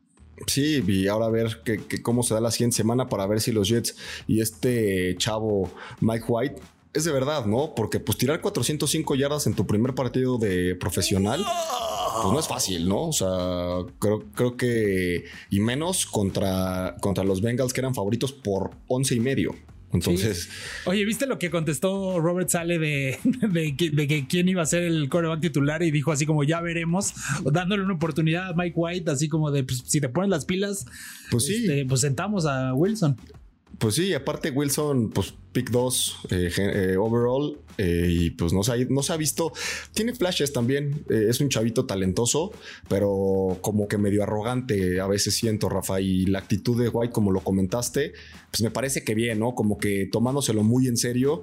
Sí, 0.47 0.85
y 0.87 1.07
ahora 1.07 1.27
a 1.27 1.31
ver 1.31 1.63
que, 1.65 2.03
cómo 2.03 2.23
se 2.23 2.35
da 2.35 2.41
la 2.41 2.51
siguiente 2.51 2.77
semana 2.77 3.09
para 3.09 3.27
ver 3.27 3.41
si 3.41 3.51
los 3.51 3.69
Jets 3.69 3.97
y 4.27 4.41
este 4.41 5.15
chavo 5.17 5.71
Mike 6.01 6.25
White 6.29 6.61
es 6.93 7.05
de 7.05 7.13
verdad, 7.13 7.47
¿no? 7.47 7.75
Porque 7.75 8.01
pues 8.01 8.19
tirar 8.19 8.41
405 8.41 9.15
yardas 9.15 9.47
en 9.47 9.55
tu 9.55 9.67
primer 9.67 9.95
partido 9.95 10.37
de 10.37 10.75
profesional 10.75 11.45
pues 12.23 12.33
no 12.33 12.39
es 12.39 12.49
fácil, 12.49 12.89
¿no? 12.89 13.09
O 13.09 13.13
sea, 13.13 13.29
creo, 13.99 14.25
creo 14.35 14.57
que. 14.57 15.25
Y 15.51 15.61
menos 15.61 16.07
contra, 16.07 16.97
contra 17.01 17.25
los 17.25 17.41
Bengals 17.41 17.73
que 17.73 17.81
eran 17.81 17.95
favoritos 17.95 18.33
por 18.33 18.71
11 18.89 19.15
y 19.15 19.21
medio. 19.21 19.55
Entonces. 19.95 20.49
Oye, 20.87 21.05
¿viste 21.05 21.27
lo 21.27 21.39
que 21.39 21.51
contestó 21.51 22.19
Robert 22.21 22.49
Sale 22.49 22.79
de, 22.79 23.19
de, 23.25 24.07
que 24.09 24.27
quién 24.29 24.49
iba 24.49 24.61
a 24.63 24.67
ser 24.67 24.83
el 24.83 25.09
coreback 25.09 25.41
titular? 25.41 25.83
Y 25.83 25.93
dijo 25.93 26.11
así 26.11 26.27
como 26.27 26.43
ya 26.43 26.61
veremos, 26.61 27.15
dándole 27.45 27.85
una 27.85 27.95
oportunidad 27.95 28.49
a 28.49 28.55
Mike 28.55 28.75
White, 28.75 29.11
así 29.11 29.29
como 29.29 29.53
de 29.53 29.63
pues, 29.63 29.85
si 29.87 30.01
te 30.01 30.09
pones 30.09 30.31
las 30.31 30.45
pilas, 30.45 30.87
pues 31.31 31.47
sí. 31.47 31.55
Este, 31.55 31.87
pues 31.87 32.01
sentamos 32.01 32.45
a 32.45 32.75
Wilson. 32.75 33.17
Pues 33.79 33.95
sí, 33.95 34.13
aparte 34.15 34.51
Wilson, 34.51 35.11
pues 35.11 35.35
pick 35.53 35.71
2 35.71 36.19
eh, 36.31 36.51
eh, 36.57 36.97
overall 36.97 37.59
eh, 37.79 38.09
y 38.11 38.31
pues 38.31 38.53
no 38.53 38.63
se, 38.63 38.73
ha, 38.73 38.77
no 38.89 39.03
se 39.03 39.13
ha 39.13 39.17
visto, 39.17 39.53
tiene 39.93 40.15
flashes 40.15 40.53
también, 40.53 41.05
es 41.09 41.41
un 41.41 41.49
chavito 41.49 41.87
talentoso, 41.87 42.53
pero 42.89 43.59
como 43.63 43.89
que 43.89 43.99
medio 43.99 44.23
arrogante 44.23 45.01
a 45.01 45.07
veces 45.07 45.35
siento, 45.35 45.69
Rafa, 45.69 46.01
y 46.01 46.27
la 46.27 46.41
actitud 46.41 46.81
de 46.81 46.89
White, 46.89 47.13
como 47.13 47.33
lo 47.33 47.41
comentaste, 47.41 48.13
pues 48.51 48.63
me 48.63 48.71
parece 48.71 49.03
que 49.03 49.15
bien, 49.15 49.41
¿no? 49.41 49.55
Como 49.55 49.79
que 49.79 50.09
tomándoselo 50.11 50.63
muy 50.63 50.87
en 50.87 50.97
serio, 50.97 51.43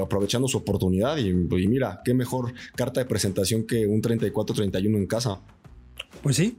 aprovechando 0.00 0.46
su 0.46 0.58
oportunidad 0.58 1.16
y, 1.16 1.30
y 1.30 1.68
mira, 1.68 2.02
qué 2.04 2.14
mejor 2.14 2.54
carta 2.76 3.00
de 3.00 3.06
presentación 3.06 3.66
que 3.66 3.86
un 3.86 4.00
34-31 4.00 4.96
en 4.96 5.06
casa. 5.06 5.40
Pues 6.22 6.36
sí, 6.36 6.58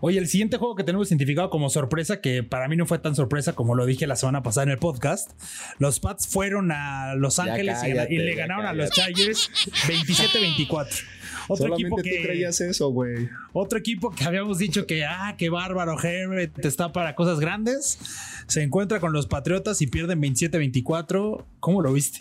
Oye, 0.00 0.18
el 0.18 0.28
siguiente 0.28 0.56
juego 0.58 0.74
que 0.76 0.84
tenemos 0.84 1.10
identificado 1.10 1.50
como 1.50 1.70
sorpresa, 1.70 2.20
que 2.20 2.42
para 2.42 2.68
mí 2.68 2.76
no 2.76 2.86
fue 2.86 2.98
tan 2.98 3.14
sorpresa 3.14 3.54
como 3.54 3.74
lo 3.74 3.86
dije 3.86 4.06
la 4.06 4.16
semana 4.16 4.42
pasada 4.42 4.64
en 4.64 4.70
el 4.70 4.78
podcast, 4.78 5.30
los 5.78 6.00
Pats 6.00 6.26
fueron 6.26 6.72
a 6.72 7.14
Los 7.14 7.38
Ángeles 7.38 7.78
y, 7.84 8.18
le 8.18 8.34
ganaron 8.34 8.66
a 8.66 8.72
los 8.72 8.90
Chargers 8.90 9.50
27-24. 9.86 11.04
Otro 11.48 11.74
equipo 11.74 11.96
que 11.96 12.22
creías 12.22 12.60
eso, 12.60 12.88
güey. 12.90 13.28
Otro 13.52 13.78
equipo 13.78 14.10
que 14.10 14.24
habíamos 14.24 14.58
dicho 14.58 14.86
que 14.86 15.04
ah, 15.04 15.34
qué 15.38 15.48
bárbaro, 15.48 15.96
Herbert 16.02 16.64
está 16.64 16.92
para 16.92 17.14
cosas 17.14 17.40
grandes. 17.40 17.98
Se 18.46 18.62
encuentra 18.62 19.00
con 19.00 19.12
los 19.12 19.26
Patriotas 19.26 19.80
y 19.82 19.86
pierden 19.86 20.20
27-24. 20.20 21.44
¿Cómo 21.60 21.82
lo 21.82 21.92
viste? 21.92 22.20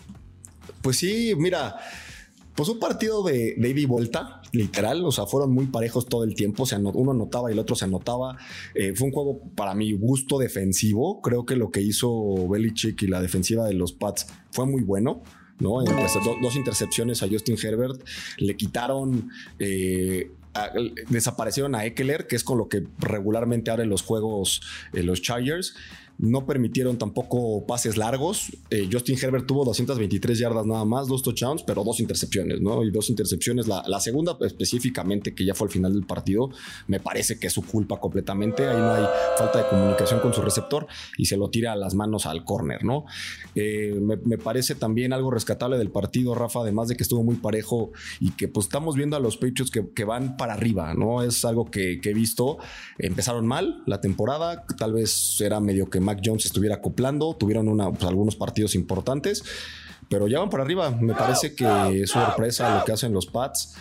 Pues 0.81 0.97
sí, 0.97 1.33
mira, 1.37 1.75
pues 2.55 2.69
un 2.69 2.79
partido 2.79 3.23
de, 3.23 3.55
de 3.57 3.69
ida 3.69 3.79
y 3.79 3.85
vuelta, 3.85 4.41
literal, 4.55 5.03
o 5.05 5.11
sea, 5.11 5.25
fueron 5.25 5.51
muy 5.51 5.67
parejos 5.67 6.07
todo 6.07 6.23
el 6.23 6.35
tiempo, 6.35 6.63
o 6.63 6.91
uno 6.93 7.11
anotaba 7.11 7.49
y 7.49 7.53
el 7.53 7.59
otro 7.59 7.75
se 7.75 7.85
anotaba. 7.85 8.37
Eh, 8.73 8.93
fue 8.95 9.07
un 9.07 9.13
juego 9.13 9.41
para 9.55 9.75
mi 9.75 9.93
gusto 9.93 10.39
defensivo, 10.39 11.21
creo 11.21 11.45
que 11.45 11.55
lo 11.55 11.71
que 11.71 11.81
hizo 11.81 12.47
Belichick 12.47 13.01
y 13.03 13.07
la 13.07 13.21
defensiva 13.21 13.65
de 13.65 13.73
los 13.73 13.93
Pats 13.93 14.27
fue 14.51 14.65
muy 14.65 14.81
bueno. 14.81 15.21
¿no? 15.57 15.81
dos 16.41 16.57
intercepciones 16.57 17.23
a 17.23 17.29
Justin 17.29 17.55
Herbert, 17.61 18.05
le 18.39 18.57
quitaron 18.57 19.29
eh, 19.57 20.31
desaparecieron 21.09 21.75
a 21.75 21.85
Eckler, 21.85 22.27
que 22.27 22.35
es 22.35 22.43
con 22.43 22.57
lo 22.57 22.67
que 22.69 22.83
regularmente 22.99 23.71
abren 23.71 23.89
los 23.89 24.01
juegos 24.01 24.61
eh, 24.93 25.03
los 25.03 25.21
Chargers. 25.21 25.75
No 26.17 26.45
permitieron 26.45 26.97
tampoco 26.97 27.65
pases 27.65 27.97
largos. 27.97 28.51
Eh, 28.69 28.87
Justin 28.91 29.17
Herbert 29.21 29.45
tuvo 29.45 29.65
223 29.65 30.39
yardas 30.39 30.65
nada 30.65 30.85
más, 30.85 31.07
dos 31.07 31.21
touchdowns, 31.21 31.63
pero 31.63 31.83
dos 31.83 31.99
intercepciones, 31.99 32.61
¿no? 32.61 32.83
Y 32.83 32.91
dos 32.91 33.09
intercepciones. 33.09 33.67
La, 33.67 33.99
segunda 33.99 34.37
específicamente, 34.41 35.33
que 35.33 35.45
ya 35.45 35.53
fue 35.55 35.67
al 35.67 35.73
final 35.73 35.93
del 35.93 36.05
partido, 36.05 36.49
me 36.87 36.99
parece 36.99 37.37
que 37.37 37.47
es 37.47 37.53
su 37.53 37.63
culpa 37.63 37.99
completamente. 37.99 38.67
Ahí 38.67 38.77
no 38.77 38.93
hay 38.93 39.05
falta 39.37 39.63
de 39.63 39.69
comunicación 39.69 40.19
con 40.19 40.33
su 40.33 40.41
receptor 40.41 40.87
y 41.17 41.25
se 41.25 41.37
lo 41.37 41.49
tira 41.49 41.73
a 41.73 41.75
las 41.75 41.95
manos 41.95 42.25
al 42.25 42.45
corner, 42.45 42.83
¿no? 42.83 43.05
Eh, 43.55 43.99
me, 43.99 44.37
parece 44.37 44.75
también 44.75 45.11
algo 45.11 45.31
rescatable 45.31 45.77
del 45.77 45.89
partido, 45.89 46.35
Rafa, 46.35 46.61
además 46.61 46.87
de 46.87 46.95
que 46.95 47.03
estuvo 47.03 47.23
muy 47.23 47.35
parejo 47.35 47.91
y 48.19 48.31
que 48.31 48.47
pues 48.47 48.67
estamos 48.67 48.95
viendo 48.95 49.17
a 49.17 49.19
los 49.19 49.37
Patriots 49.37 49.71
que, 49.71 50.05
van 50.05 50.37
para 50.37 50.53
arriba, 50.53 50.93
¿no? 50.93 51.23
Es 51.23 51.43
algo 51.45 51.65
que, 51.65 51.99
que 51.99 52.11
he 52.11 52.13
visto. 52.13 52.57
Empezaron 52.99 53.47
mal 53.47 53.81
la 53.87 54.01
temporada, 54.01 54.65
tal 54.77 54.93
vez 54.93 55.41
era 55.41 55.59
medio 55.59 55.89
que 55.89 55.99
Mac 56.05 56.21
Jones 56.23 56.45
estuviera 56.45 56.75
acoplando. 56.75 57.35
Tuvieron 57.35 57.67
una, 57.67 57.91
pues, 57.91 58.03
algunos 58.03 58.35
partidos 58.35 58.75
importantes, 58.75 59.43
pero 60.07 60.27
ya 60.27 60.39
van 60.39 60.49
por 60.49 60.61
arriba. 60.61 60.91
Me 60.91 61.13
parece 61.13 61.55
que 61.55 62.03
es 62.03 62.11
sorpresa 62.11 62.79
lo 62.79 62.85
que 62.85 62.93
hacen 62.93 63.11
los 63.11 63.25
Pats. 63.25 63.75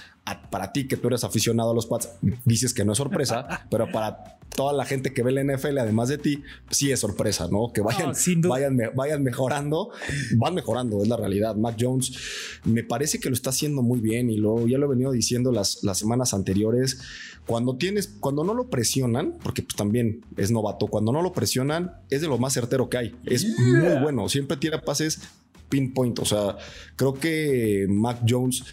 Para 0.50 0.72
ti, 0.72 0.88
que 0.88 0.96
tú 0.96 1.08
eres 1.08 1.22
aficionado 1.22 1.72
a 1.72 1.74
los 1.74 1.86
Pats, 1.86 2.08
dices 2.44 2.72
que 2.72 2.84
no 2.84 2.92
es 2.92 2.98
sorpresa, 2.98 3.66
pero 3.70 3.90
para 3.92 4.38
toda 4.54 4.72
la 4.72 4.84
gente 4.84 5.12
que 5.12 5.22
ve 5.22 5.32
la 5.32 5.44
NFL, 5.44 5.78
además 5.78 6.08
de 6.08 6.18
ti, 6.18 6.42
sí 6.70 6.90
es 6.90 7.00
sorpresa, 7.00 7.48
¿no? 7.50 7.72
Que 7.72 7.82
vayan, 7.82 8.12
vayan, 8.42 8.78
vayan 8.94 9.22
mejorando, 9.22 9.90
van 10.36 10.54
mejorando, 10.54 11.02
es 11.02 11.08
la 11.08 11.16
realidad. 11.16 11.56
Mac 11.56 11.76
Jones 11.78 12.16
me 12.64 12.84
parece 12.84 13.20
que 13.20 13.28
lo 13.28 13.34
está 13.34 13.50
haciendo 13.50 13.82
muy 13.82 14.00
bien 14.00 14.30
y 14.30 14.36
lo, 14.36 14.66
ya 14.66 14.78
lo 14.78 14.86
he 14.86 14.88
venido 14.90 15.12
diciendo 15.12 15.52
las, 15.52 15.82
las 15.82 15.98
semanas 15.98 16.32
anteriores. 16.32 17.00
Cuando 17.46 17.76
tienes, 17.76 18.08
cuando 18.20 18.44
no 18.44 18.54
lo 18.54 18.70
presionan, 18.70 19.36
porque 19.42 19.62
pues 19.62 19.76
también 19.76 20.24
es 20.36 20.50
novato, 20.50 20.86
cuando 20.86 21.12
no 21.12 21.20
lo 21.20 21.32
presionan, 21.32 21.92
es 22.08 22.22
de 22.22 22.28
lo 22.28 22.38
más 22.38 22.54
certero 22.54 22.88
que 22.88 22.96
hay. 22.96 23.16
Es 23.26 23.46
muy 23.58 24.00
bueno, 24.00 24.28
siempre 24.28 24.56
tira 24.56 24.80
pases 24.80 25.20
pinpoint. 25.68 26.18
O 26.20 26.24
sea, 26.24 26.56
creo 26.96 27.14
que 27.14 27.86
Mac 27.88 28.20
Jones 28.26 28.64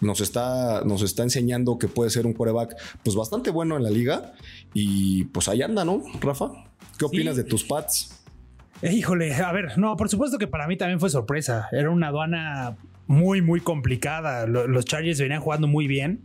nos 0.00 0.20
está, 0.20 0.82
nos 0.84 1.02
está 1.02 1.22
enseñando 1.22 1.78
que 1.78 1.88
puede 1.88 2.10
ser 2.10 2.26
un 2.26 2.32
quarterback 2.32 2.76
pues 3.02 3.16
bastante 3.16 3.50
bueno 3.50 3.76
en 3.76 3.82
la 3.82 3.90
liga 3.90 4.32
y 4.74 5.24
pues 5.24 5.48
ahí 5.48 5.62
anda, 5.62 5.84
¿no, 5.84 6.02
Rafa? 6.20 6.50
¿Qué 6.98 7.04
opinas 7.04 7.36
de 7.36 7.44
tus 7.44 7.64
pads? 7.64 8.22
Eh, 8.82 8.92
híjole, 8.92 9.34
a 9.34 9.52
ver, 9.52 9.76
no, 9.78 9.96
por 9.96 10.08
supuesto 10.08 10.38
que 10.38 10.46
para 10.46 10.66
mí 10.68 10.76
también 10.76 11.00
fue 11.00 11.10
sorpresa. 11.10 11.68
Era 11.72 11.90
una 11.90 12.08
aduana 12.08 12.76
muy, 13.06 13.42
muy 13.42 13.60
complicada. 13.60 14.46
Los 14.46 14.84
Chargers 14.84 15.20
venían 15.20 15.40
jugando 15.40 15.66
muy 15.66 15.86
bien. 15.86 16.24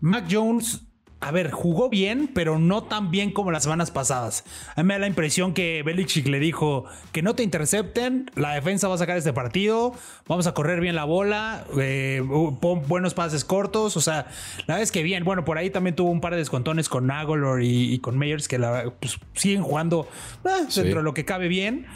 Mac 0.00 0.26
Jones 0.30 0.87
a 1.20 1.32
ver, 1.32 1.50
jugó 1.50 1.88
bien, 1.88 2.30
pero 2.32 2.60
no 2.60 2.84
tan 2.84 3.10
bien 3.10 3.32
como 3.32 3.50
las 3.50 3.64
semanas 3.64 3.90
pasadas. 3.90 4.44
A 4.76 4.82
mí 4.82 4.86
me 4.86 4.94
da 4.94 5.00
la 5.00 5.06
impresión 5.08 5.52
que 5.52 5.82
Belichick 5.82 6.28
le 6.28 6.38
dijo 6.38 6.84
que 7.10 7.22
no 7.22 7.34
te 7.34 7.42
intercepten, 7.42 8.30
la 8.36 8.54
defensa 8.54 8.86
va 8.86 8.94
a 8.94 8.98
sacar 8.98 9.16
este 9.16 9.32
partido, 9.32 9.92
vamos 10.28 10.46
a 10.46 10.54
correr 10.54 10.80
bien 10.80 10.94
la 10.94 11.04
bola, 11.04 11.64
eh, 11.76 12.22
pon 12.60 12.82
buenos 12.86 13.14
pases 13.14 13.44
cortos, 13.44 13.96
o 13.96 14.00
sea, 14.00 14.28
la 14.66 14.76
vez 14.76 14.92
que 14.92 15.02
bien. 15.02 15.24
Bueno, 15.24 15.44
por 15.44 15.58
ahí 15.58 15.70
también 15.70 15.96
tuvo 15.96 16.10
un 16.10 16.20
par 16.20 16.32
de 16.32 16.38
descontones 16.38 16.88
con 16.88 17.08
Nagolor 17.08 17.62
y, 17.64 17.98
con 17.98 18.16
Meyers 18.16 18.46
que 18.46 18.58
pues, 19.00 19.18
siguen 19.34 19.62
jugando 19.62 20.08
eh, 20.44 20.66
dentro 20.72 21.00
de 21.00 21.02
lo 21.02 21.14
que 21.14 21.24
cabe 21.24 21.48
bien. 21.48 21.86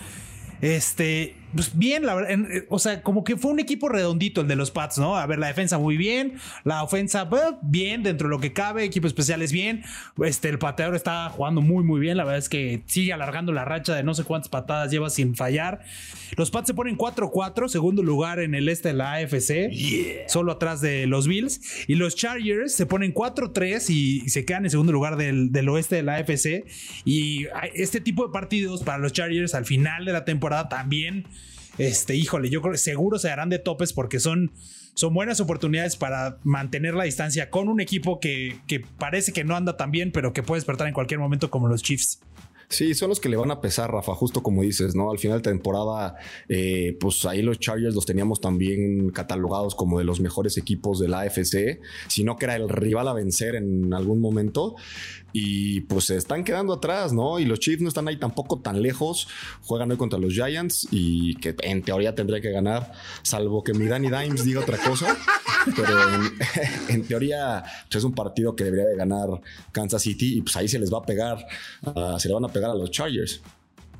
Este, 0.62 1.36
pues 1.54 1.76
bien, 1.76 2.06
la 2.06 2.14
verdad, 2.14 2.30
eh, 2.30 2.66
o 2.68 2.78
sea, 2.78 3.02
como 3.02 3.24
que 3.24 3.36
fue 3.36 3.50
un 3.50 3.60
equipo 3.60 3.88
redondito 3.88 4.40
el 4.40 4.48
de 4.48 4.56
los 4.56 4.70
Pats, 4.70 4.98
¿no? 4.98 5.16
A 5.16 5.26
ver, 5.26 5.38
la 5.38 5.48
defensa 5.48 5.78
muy 5.78 5.96
bien, 5.96 6.34
la 6.64 6.82
ofensa 6.82 7.28
bien 7.62 8.02
dentro 8.02 8.28
de 8.28 8.30
lo 8.30 8.40
que 8.40 8.52
cabe, 8.52 8.84
equipo 8.84 9.06
especial 9.06 9.42
es 9.42 9.52
bien, 9.52 9.84
este, 10.24 10.48
el 10.48 10.58
pateador 10.58 10.94
está 10.94 11.28
jugando 11.30 11.60
muy, 11.60 11.84
muy 11.84 12.00
bien, 12.00 12.16
la 12.16 12.24
verdad 12.24 12.38
es 12.38 12.48
que 12.48 12.82
sigue 12.86 13.12
alargando 13.12 13.52
la 13.52 13.64
racha 13.64 13.94
de 13.94 14.02
no 14.02 14.14
sé 14.14 14.24
cuántas 14.24 14.48
patadas 14.48 14.90
lleva 14.90 15.10
sin 15.10 15.34
fallar. 15.34 15.80
Los 16.36 16.50
Pats 16.50 16.68
se 16.68 16.74
ponen 16.74 16.96
4-4, 16.96 17.68
segundo 17.68 18.02
lugar 18.02 18.40
en 18.40 18.54
el 18.54 18.68
este 18.68 18.88
de 18.88 18.94
la 18.94 19.14
AFC, 19.14 20.28
solo 20.28 20.52
atrás 20.52 20.80
de 20.80 21.06
los 21.06 21.28
Bills, 21.28 21.60
y 21.86 21.96
los 21.96 22.16
Chargers 22.16 22.74
se 22.74 22.86
ponen 22.86 23.12
4-3 23.12 23.90
y 23.90 24.28
se 24.30 24.44
quedan 24.44 24.64
en 24.64 24.70
segundo 24.70 24.92
lugar 24.92 25.16
del, 25.16 25.52
del 25.52 25.68
oeste 25.68 25.96
de 25.96 26.02
la 26.02 26.16
AFC, 26.16 26.64
y 27.04 27.46
este 27.74 28.00
tipo 28.00 28.26
de 28.26 28.32
partidos 28.32 28.82
para 28.82 28.98
los 28.98 29.12
Chargers 29.12 29.54
al 29.54 29.66
final 29.66 30.04
de 30.04 30.12
la 30.12 30.24
temporada 30.24 30.68
también, 30.68 31.26
este, 31.78 32.14
híjole, 32.14 32.50
yo 32.50 32.60
creo 32.60 32.72
que 32.72 32.78
seguro 32.78 33.18
se 33.18 33.30
harán 33.30 33.48
de 33.48 33.58
topes 33.58 33.92
porque 33.92 34.20
son, 34.20 34.52
son 34.94 35.14
buenas 35.14 35.40
oportunidades 35.40 35.96
para 35.96 36.38
mantener 36.44 36.94
la 36.94 37.04
distancia 37.04 37.50
con 37.50 37.68
un 37.68 37.80
equipo 37.80 38.20
que, 38.20 38.58
que 38.66 38.80
parece 38.80 39.32
que 39.32 39.44
no 39.44 39.56
anda 39.56 39.76
tan 39.76 39.90
bien, 39.90 40.12
pero 40.12 40.32
que 40.32 40.42
puede 40.42 40.58
despertar 40.58 40.88
en 40.88 40.94
cualquier 40.94 41.20
momento 41.20 41.50
como 41.50 41.68
los 41.68 41.82
Chiefs. 41.82 42.20
Sí, 42.72 42.94
son 42.94 43.10
los 43.10 43.20
que 43.20 43.28
le 43.28 43.36
van 43.36 43.50
a 43.50 43.60
pesar, 43.60 43.92
Rafa, 43.92 44.14
justo 44.14 44.42
como 44.42 44.62
dices, 44.62 44.94
¿no? 44.94 45.10
Al 45.10 45.18
final 45.18 45.42
de 45.42 45.50
temporada, 45.50 46.16
eh, 46.48 46.96
pues 46.98 47.26
ahí 47.26 47.42
los 47.42 47.58
Chargers 47.58 47.94
los 47.94 48.06
teníamos 48.06 48.40
también 48.40 49.10
catalogados 49.10 49.74
como 49.74 49.98
de 49.98 50.04
los 50.06 50.20
mejores 50.20 50.56
equipos 50.56 50.98
de 50.98 51.08
la 51.08 51.20
AFC, 51.20 51.80
sino 52.08 52.36
que 52.36 52.46
era 52.46 52.56
el 52.56 52.70
rival 52.70 53.08
a 53.08 53.12
vencer 53.12 53.56
en 53.56 53.92
algún 53.92 54.22
momento 54.22 54.74
y 55.32 55.80
pues 55.82 56.04
se 56.06 56.16
están 56.16 56.44
quedando 56.44 56.74
atrás, 56.74 57.12
¿no? 57.12 57.38
Y 57.38 57.44
los 57.44 57.58
Chiefs 57.58 57.82
no 57.82 57.88
están 57.88 58.08
ahí 58.08 58.18
tampoco 58.18 58.60
tan 58.60 58.82
lejos. 58.82 59.28
Juegan 59.64 59.90
hoy 59.90 59.96
contra 59.96 60.18
los 60.18 60.32
Giants 60.32 60.88
y 60.90 61.36
que 61.36 61.54
en 61.62 61.82
teoría 61.82 62.14
tendría 62.14 62.40
que 62.40 62.50
ganar, 62.50 62.92
salvo 63.22 63.62
que 63.62 63.72
mi 63.72 63.86
Danny 63.86 64.10
Dimes 64.10 64.44
diga 64.44 64.60
otra 64.60 64.78
cosa. 64.78 65.16
Pero 65.76 65.96
en, 66.88 67.04
teoría 67.06 67.62
pues, 67.88 67.96
es 67.96 68.04
un 68.04 68.14
partido 68.14 68.54
que 68.54 68.64
debería 68.64 68.86
de 68.86 68.96
ganar 68.96 69.28
Kansas 69.70 70.02
City 70.02 70.38
y 70.38 70.42
pues 70.42 70.56
ahí 70.56 70.68
se 70.68 70.78
les 70.78 70.92
va 70.92 70.98
a 70.98 71.02
pegar, 71.02 71.46
ah, 71.84 72.16
se 72.18 72.28
le 72.28 72.34
van 72.34 72.44
a 72.44 72.48
pegar 72.48 72.61
a 72.70 72.74
los 72.74 72.90
Chargers. 72.90 73.42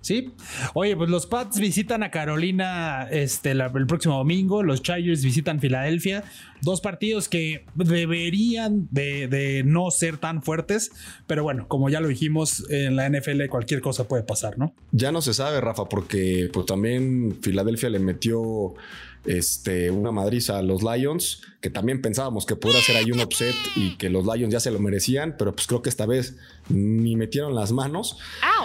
Sí. 0.03 0.33
Oye, 0.75 0.97
pues 0.97 1.09
los 1.09 1.27
Pats 1.27 1.61
visitan 1.61 2.03
a 2.03 2.11
Carolina 2.11 3.09
este, 3.11 3.53
el 3.53 3.87
próximo 3.87 4.17
domingo. 4.17 4.65
Los 4.65 4.83
Chargers 4.83 5.23
visitan 5.25 5.61
Filadelfia. 5.61 6.25
Dos 6.61 6.81
partidos 6.81 7.29
que 7.29 7.65
deberían 7.75 8.89
de, 8.91 9.63
no 9.65 9.91
ser 9.93 10.19
tan 10.19 10.43
fuertes. 10.43 10.91
Pero 11.29 11.45
bueno, 11.45 11.67
como 11.69 11.89
ya 11.89 12.01
lo 12.01 12.09
dijimos, 12.09 12.69
en 12.69 12.97
la 12.97 13.09
NFL 13.09 13.47
cualquier 13.49 13.81
cosa 13.81 14.09
puede 14.09 14.25
pasar, 14.25 14.59
¿no? 14.59 14.75
Ya 14.91 15.13
no 15.13 15.23
se 15.23 15.35
sabe, 15.35 15.61
Rafa, 15.61 15.89
porque 15.89 16.51
pues, 16.53 16.67
también 16.67 17.39
Filadelfia 17.41 17.89
le 17.89 18.01
metió 18.01 18.75
este, 19.25 19.91
una 19.91 20.11
madriza 20.11 20.59
a 20.59 20.63
los 20.63 20.83
Lions, 20.83 21.43
que 21.61 21.71
también 21.71 22.03
pensábamos 22.03 22.45
que 22.45 22.57
pudiera 22.57 22.81
ser 22.81 22.97
ahí 22.97 23.13
un 23.13 23.21
upset 23.21 23.55
y 23.77 23.97
que 23.97 24.11
los 24.11 24.25
Lions 24.25 24.53
ya 24.53 24.61
se 24.61 24.71
lo 24.71 24.81
merecían, 24.81 25.37
pero 25.39 25.55
pues 25.55 25.67
creo 25.67 25.81
que 25.81 25.89
esta 25.89 26.07
vez 26.07 26.37
ni 26.69 27.15
metieron 27.15 27.55
las 27.55 27.73
manos. 27.73 28.19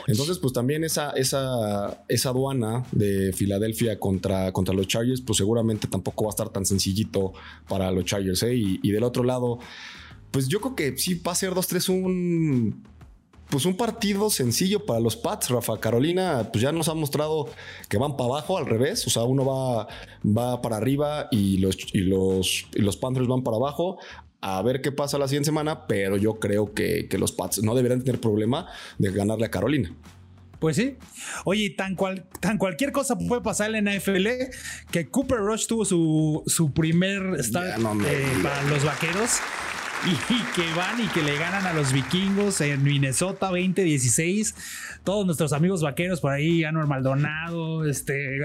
Entonces, 0.08 0.40
pues 0.40 0.54
también 0.54 0.84
esa, 0.84 1.12
esa, 1.12 2.04
esa 2.08 2.30
aduana 2.30 2.86
de 2.92 3.34
Filadelfia 3.34 4.00
contra, 4.00 4.52
contra 4.52 4.74
los 4.74 4.88
Chargers, 4.88 5.22
pues 5.22 5.38
seguramente 5.38 5.88
tampoco 5.88 6.26
va 6.26 6.30
a 6.30 6.32
estar 6.32 6.50
tan 6.50 6.66
sencillito 6.66 7.34
para 7.68 7.92
los 7.92 8.06
Chargers. 8.06 8.44
¿eh? 8.44 8.56
Y, 8.56 8.80
y 8.82 8.92
del 8.92 9.04
otro 9.04 9.24
lado, 9.24 9.60
pues 10.32 10.48
yo 10.48 10.60
creo 10.60 10.76
que 10.76 10.98
sí 10.98 11.16
va 11.16 11.34
a 11.34 11.36
ser 11.36 11.52
2-3 11.52 11.90
un 11.90 12.84
pues 13.50 13.66
un 13.66 13.76
partido 13.76 14.30
sencillo 14.30 14.86
para 14.86 15.00
los 15.00 15.16
Pats, 15.16 15.50
Rafa. 15.50 15.80
Carolina, 15.80 16.50
pues 16.52 16.62
ya 16.62 16.72
nos 16.72 16.90
ha 16.90 16.94
mostrado 16.94 17.50
que 17.90 17.98
van 17.98 18.18
para 18.18 18.30
abajo 18.30 18.58
al 18.58 18.66
revés. 18.66 19.06
O 19.08 19.10
sea, 19.10 19.24
uno 19.24 19.46
va, 19.46 19.88
va 20.26 20.62
para 20.62 20.78
arriba 20.78 21.28
y 21.32 21.58
los, 21.58 21.78
y 21.94 22.02
los, 22.02 22.68
y 22.74 22.82
los 22.82 22.98
Panthers 22.98 23.28
van 23.28 23.44
para 23.44 23.58
abajo. 23.58 23.98
A 24.42 24.62
ver 24.62 24.82
qué 24.82 24.92
pasa 24.92 25.18
la 25.18 25.28
siguiente 25.28 25.48
semana, 25.48 25.88
pero 25.88 26.18
yo 26.18 26.40
creo 26.40 26.74
que, 26.74 27.08
que 27.08 27.18
los 27.18 27.32
Pats 27.32 27.64
no 27.64 27.74
deberían 27.74 28.04
tener 28.04 28.20
problema 28.20 28.68
de 28.98 29.12
ganarle 29.12 29.46
a 29.46 29.52
Carolina. 29.52 29.94
Pues 30.60 30.76
sí. 30.76 30.98
Oye, 31.46 31.70
tan, 31.70 31.96
cual, 31.96 32.26
tan 32.40 32.58
cualquier 32.58 32.92
cosa 32.92 33.18
puede 33.18 33.42
pasar 33.42 33.74
en 33.76 33.86
la 33.86 33.96
NFL 33.96 34.28
que 34.92 35.08
Cooper 35.08 35.38
Rush 35.38 35.68
tuvo 35.68 35.86
su, 35.86 36.44
su 36.48 36.72
primer 36.72 37.44
start 37.44 37.80
eh, 37.80 38.26
para 38.42 38.64
los 38.64 38.84
vaqueros 38.84 39.40
y 40.30 40.56
que 40.56 40.74
van 40.76 41.04
y 41.04 41.08
que 41.08 41.22
le 41.24 41.38
ganan 41.38 41.66
a 41.66 41.74
los 41.74 41.92
vikingos 41.92 42.62
en 42.62 42.84
Minnesota 42.84 43.48
2016. 43.48 44.56
Todos 45.04 45.26
nuestros 45.26 45.54
amigos 45.54 45.82
vaqueros 45.82 46.22
por 46.22 46.32
ahí, 46.32 46.64
Anuel 46.64 46.88
Maldonado, 46.88 47.86
este, 47.86 48.40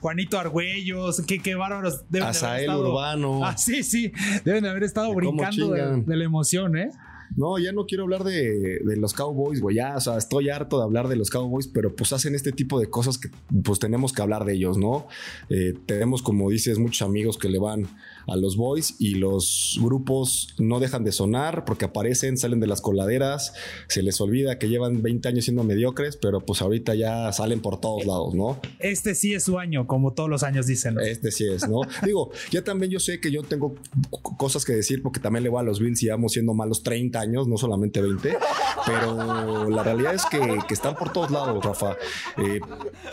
Juanito 0.00 0.38
Argüellos, 0.38 1.22
qué, 1.26 1.40
qué 1.40 1.54
bárbaros. 1.54 2.04
Azael 2.22 2.70
Urbano. 2.70 3.44
Ah, 3.44 3.56
sí, 3.56 3.82
sí, 3.82 4.12
deben 4.44 4.64
de 4.64 4.70
haber 4.70 4.84
estado 4.84 5.14
brincando 5.14 5.70
de 5.70 6.16
la 6.16 6.24
emoción, 6.24 6.76
¿eh? 6.76 6.90
No, 7.36 7.58
ya 7.58 7.72
no 7.72 7.86
quiero 7.86 8.04
hablar 8.04 8.24
de, 8.24 8.80
los 8.96 9.12
Cowboys, 9.12 9.60
güey. 9.60 9.76
Ya, 9.76 9.96
o 9.96 10.00
sea, 10.00 10.16
estoy 10.16 10.48
harto 10.48 10.78
de 10.78 10.84
hablar 10.84 11.08
de 11.08 11.16
los 11.16 11.30
Cowboys, 11.30 11.68
pero 11.68 11.94
pues 11.94 12.12
hacen 12.12 12.34
este 12.34 12.52
tipo 12.52 12.80
de 12.80 12.88
cosas 12.88 13.18
que 13.18 13.30
pues 13.62 13.78
tenemos 13.78 14.12
que 14.12 14.22
hablar 14.22 14.44
de 14.44 14.54
ellos, 14.54 14.78
¿no? 14.78 15.06
Eh, 15.48 15.74
tenemos, 15.86 16.22
como 16.22 16.50
dices, 16.50 16.78
muchos 16.78 17.06
amigos 17.06 17.38
que 17.38 17.48
le 17.48 17.58
van 17.58 17.86
a 18.28 18.36
los 18.36 18.56
boys 18.56 18.94
y 18.98 19.14
los 19.14 19.78
grupos 19.80 20.54
no 20.58 20.80
dejan 20.80 21.02
de 21.02 21.12
sonar 21.12 21.64
porque 21.64 21.86
aparecen, 21.86 22.36
salen 22.36 22.60
de 22.60 22.66
las 22.66 22.80
coladeras, 22.80 23.54
se 23.88 24.02
les 24.02 24.20
olvida 24.20 24.58
que 24.58 24.68
llevan 24.68 25.02
20 25.02 25.28
años 25.28 25.44
siendo 25.44 25.64
mediocres, 25.64 26.16
pero 26.16 26.40
pues 26.40 26.60
ahorita 26.60 26.94
ya 26.94 27.32
salen 27.32 27.60
por 27.60 27.80
todos 27.80 28.04
lados, 28.04 28.34
¿no? 28.34 28.60
Este 28.78 29.14
sí 29.14 29.34
es 29.34 29.44
su 29.44 29.58
año, 29.58 29.86
como 29.86 30.12
todos 30.12 30.28
los 30.28 30.42
años 30.42 30.66
dicen. 30.66 30.96
Este 31.00 31.30
sí 31.30 31.46
es, 31.46 31.68
¿no? 31.68 31.80
Digo, 32.04 32.30
ya 32.50 32.62
también 32.62 32.92
yo 32.92 33.00
sé 33.00 33.20
que 33.20 33.30
yo 33.30 33.42
tengo 33.42 33.74
cosas 34.36 34.64
que 34.64 34.74
decir 34.74 35.02
porque 35.02 35.20
también 35.20 35.42
le 35.42 35.48
voy 35.48 35.60
a 35.60 35.62
los 35.62 35.80
Bills 35.80 36.02
y 36.02 36.08
vamos 36.08 36.32
siendo 36.32 36.52
malos 36.52 36.82
30 36.82 37.18
años, 37.18 37.48
no 37.48 37.56
solamente 37.56 38.02
20, 38.02 38.36
pero 38.86 39.68
la 39.70 39.82
realidad 39.82 40.14
es 40.14 40.24
que, 40.26 40.38
están 40.72 40.94
por 40.94 41.12
todos 41.12 41.30
lados, 41.30 41.64
Rafa. 41.64 41.96
Eh, 42.36 42.60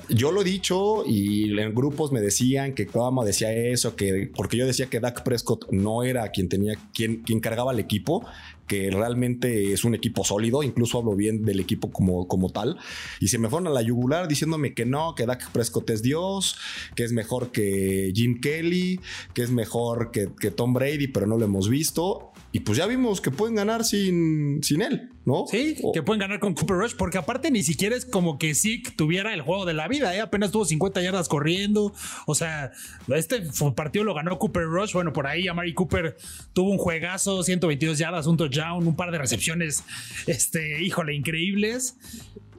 yo 0.10 0.32
lo 0.32 0.41
he 0.41 0.43
dicho 0.43 1.04
y 1.06 1.58
en 1.58 1.73
grupos 1.73 2.12
me 2.12 2.21
decían 2.21 2.73
que 2.73 2.86
Cuama 2.86 3.23
decía 3.23 3.51
eso, 3.54 3.95
que 3.95 4.30
porque 4.36 4.58
yo 4.58 4.67
decía 4.67 4.88
que 4.88 4.99
Dak 5.06 5.24
Prescott 5.24 5.72
no 5.72 6.02
era 6.02 6.28
quien 6.30 6.50
tenía, 6.50 6.74
quien, 6.91 7.22
quien 7.22 7.39
cargaba 7.39 7.72
el 7.72 7.80
equipo, 7.80 8.26
que 8.67 8.89
realmente 8.91 9.73
es 9.73 9.84
un 9.84 9.95
equipo 9.95 10.23
sólido, 10.23 10.63
incluso 10.63 10.99
hablo 10.99 11.15
bien 11.15 11.43
del 11.43 11.60
equipo 11.60 11.91
como, 11.91 12.28
como 12.28 12.49
tal, 12.51 12.78
y 13.19 13.28
se 13.28 13.38
me 13.38 13.49
fueron 13.49 13.67
a 13.67 13.71
la 13.71 13.82
yugular 13.82 14.28
diciéndome 14.28 14.73
que 14.73 14.86
no, 14.86 15.15
que 15.15 15.25
Dak 15.25 15.51
Prescott 15.51 15.89
es 15.89 16.01
Dios, 16.01 16.58
que 16.95 17.04
es 17.04 17.12
mejor 17.12 17.51
que 17.51 18.12
Jim 18.15 18.39
Kelly, 18.41 18.99
que 19.34 19.43
es 19.43 19.51
mejor 19.51 20.12
que, 20.12 20.30
que 20.39 20.51
Tom 20.51 20.73
Brady, 20.73 21.08
pero 21.08 21.28
no 21.28 21.38
lo 21.38 21.45
hemos 21.45 21.69
visto. 21.69 22.32
Y 22.56 22.62
pues 22.62 22.78
ya 22.78 22.88
vimos 22.88 23.19
que 23.19 23.32
pueden 23.32 23.56
ganar 23.56 23.84
sin, 23.84 24.63
sin 24.63 24.82
él, 24.82 25.10
¿no? 25.25 25.43
Sí, 25.45 25.75
que 25.93 26.01
pueden 26.01 26.21
ganar 26.21 26.39
con 26.39 26.54
Cooper 26.54 26.78
Rush, 26.78 26.93
porque 26.97 27.17
aparte 27.17 27.51
ni 27.51 27.63
siquiera 27.63 27.97
es 27.97 28.06
como 28.06 28.38
que 28.38 28.56
Zeke 28.56 28.91
tuviera 28.95 29.34
el 29.34 29.41
juego 29.41 29.65
de 29.65 29.73
la 29.73 29.89
vida, 29.89 30.15
¿eh? 30.15 30.21
apenas 30.21 30.51
tuvo 30.51 30.63
50 30.63 31.01
yardas 31.01 31.28
corriendo. 31.28 31.93
O 32.25 32.34
sea, 32.34 32.71
este 33.13 33.43
partido 33.75 34.06
lo 34.06 34.13
ganó 34.13 34.39
Cooper 34.39 34.63
Rush. 34.63 34.93
Bueno, 34.93 35.12
por 35.12 35.28
ahí 35.28 35.49
Amari 35.49 35.73
Cooper 35.73 36.15
tuvo 36.54 36.71
un 36.71 36.78
juegazo, 36.78 37.43
122 37.43 37.97
yardas, 37.97 38.25
un 38.25 38.38
touchdown, 38.38 38.55
un 38.74 38.96
par 38.96 39.12
de 39.12 39.18
recepciones, 39.18 39.84
este, 40.28 40.82
híjole, 40.84 41.13
increíbles. 41.13 41.96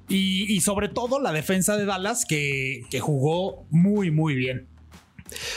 Y, 0.09 0.61
sobre 0.61 0.89
todo 0.89 1.19
la 1.19 1.33
defensa 1.33 1.77
de 1.77 1.85
Dallas 1.85 2.25
que, 2.27 2.85
que 2.91 3.01
jugó 3.01 3.67
muy, 3.71 4.13
muy 4.13 4.37
bien. 4.37 4.69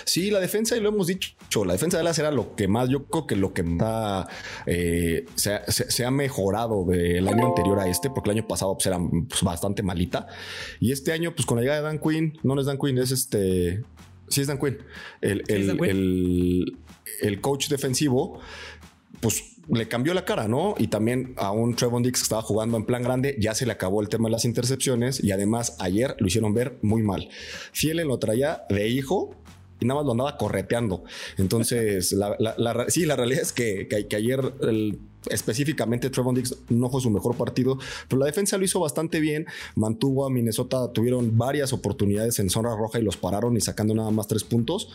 Sí, 0.05 0.31
la 0.31 0.39
defensa, 0.39 0.75
y 0.75 0.79
lo 0.79 0.89
hemos 0.89 1.07
dicho, 1.07 1.35
la 1.65 1.73
defensa 1.73 1.97
de 1.97 2.03
Dallas 2.03 2.19
era 2.19 2.31
lo 2.31 2.55
que 2.55 2.67
más, 2.67 2.89
yo 2.89 3.05
creo 3.05 3.27
que 3.27 3.35
lo 3.35 3.53
que 3.53 3.63
más 3.63 4.27
eh, 4.65 5.25
se, 5.35 6.05
ha 6.05 6.11
mejorado 6.11 6.85
del 6.85 7.27
año 7.27 7.47
anterior 7.47 7.79
a 7.79 7.87
este, 7.87 8.09
porque 8.09 8.31
el 8.31 8.37
año 8.37 8.47
pasado 8.47 8.73
pues, 8.75 8.87
era 8.87 8.99
pues, 8.99 9.43
bastante 9.43 9.83
malita. 9.83 10.27
Y 10.79 10.91
este 10.91 11.11
año, 11.11 11.33
pues 11.35 11.45
con 11.45 11.57
la 11.57 11.61
llegada 11.61 11.81
de 11.81 11.87
Dan 11.87 11.99
Quinn, 11.99 12.37
no, 12.43 12.55
no 12.55 12.61
es 12.61 12.67
Dan 12.67 12.77
Quinn, 12.77 12.97
es 12.97 13.11
este. 13.11 13.83
Sí, 14.27 14.41
es 14.41 14.47
Dan 14.47 14.59
Quinn. 14.59 14.77
El, 15.21 15.43
el, 17.21 17.41
coach 17.41 17.67
defensivo, 17.69 18.39
pues 19.21 19.55
le 19.67 19.87
cambió 19.87 20.13
la 20.13 20.25
cara, 20.25 20.47
¿no? 20.47 20.75
Y 20.77 20.87
también 20.87 21.33
a 21.37 21.51
un 21.51 21.75
Trevon 21.75 22.01
Dix 22.01 22.19
que 22.19 22.23
estaba 22.23 22.41
jugando 22.41 22.77
en 22.77 22.85
plan 22.85 23.03
grande, 23.03 23.35
ya 23.39 23.53
se 23.53 23.65
le 23.65 23.71
acabó 23.71 24.01
el 24.01 24.09
tema 24.09 24.27
de 24.27 24.31
las 24.31 24.45
intercepciones 24.45 25.23
y 25.23 25.31
además 25.31 25.75
ayer 25.79 26.15
lo 26.19 26.27
hicieron 26.27 26.53
ver 26.53 26.79
muy 26.81 27.03
mal. 27.03 27.29
Fielen 27.71 28.07
lo 28.07 28.17
traía 28.17 28.63
de 28.69 28.87
hijo 28.87 29.35
y 29.79 29.85
nada 29.85 29.99
más 29.99 30.05
lo 30.05 30.11
andaba 30.11 30.37
correteando. 30.37 31.03
Entonces, 31.37 32.11
la, 32.13 32.35
sí, 32.87 33.05
la 33.05 33.15
realidad 33.15 33.41
es 33.41 33.53
que, 33.53 33.87
que, 33.87 34.15
ayer 34.15 34.53
específicamente 35.29 36.09
Trevon 36.09 36.35
Dix 36.35 36.55
no 36.69 36.89
fue 36.89 37.01
su 37.01 37.09
mejor 37.09 37.35
partido, 37.35 37.77
pero 38.07 38.19
la 38.19 38.25
defensa 38.25 38.57
lo 38.57 38.65
hizo 38.65 38.79
bastante 38.79 39.19
bien, 39.19 39.45
mantuvo 39.75 40.25
a 40.25 40.29
Minnesota, 40.29 40.91
tuvieron 40.93 41.37
varias 41.37 41.73
oportunidades 41.73 42.39
en 42.39 42.49
zona 42.49 42.75
roja 42.75 42.99
y 42.99 43.03
los 43.03 43.17
pararon 43.17 43.55
y 43.57 43.61
sacando 43.61 43.93
nada 43.93 44.11
más 44.11 44.27
tres 44.27 44.43
puntos. 44.43 44.89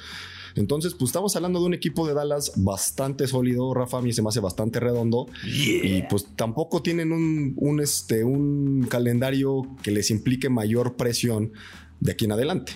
Entonces, 0.56 0.94
pues 0.94 1.08
estamos 1.08 1.34
hablando 1.34 1.60
de 1.60 1.66
un 1.66 1.74
equipo 1.74 2.06
de 2.06 2.14
Dallas 2.14 2.52
bastante 2.56 3.26
sólido. 3.26 3.74
Rafa 3.74 3.98
a 3.98 4.02
mí 4.02 4.12
se 4.12 4.22
me 4.22 4.28
hace 4.28 4.38
bastante 4.38 4.78
redondo. 4.78 5.26
Y 5.44 6.02
pues 6.02 6.28
tampoco 6.36 6.80
tienen 6.80 7.10
un, 7.10 7.54
un, 7.56 7.80
este, 7.80 8.22
un 8.22 8.86
calendario 8.88 9.62
que 9.82 9.90
les 9.90 10.12
implique 10.12 10.48
mayor 10.48 10.94
presión 10.94 11.52
de 11.98 12.12
aquí 12.12 12.26
en 12.26 12.32
adelante. 12.32 12.72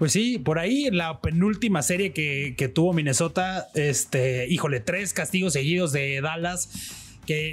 Pues 0.00 0.12
sí, 0.12 0.38
por 0.38 0.58
ahí 0.58 0.88
la 0.90 1.20
penúltima 1.20 1.82
serie 1.82 2.14
que, 2.14 2.72
tuvo 2.74 2.94
Minnesota, 2.94 3.68
este, 3.74 4.48
híjole, 4.48 4.80
tres 4.80 5.12
castigos 5.12 5.52
seguidos 5.52 5.92
de 5.92 6.22
Dallas. 6.22 6.70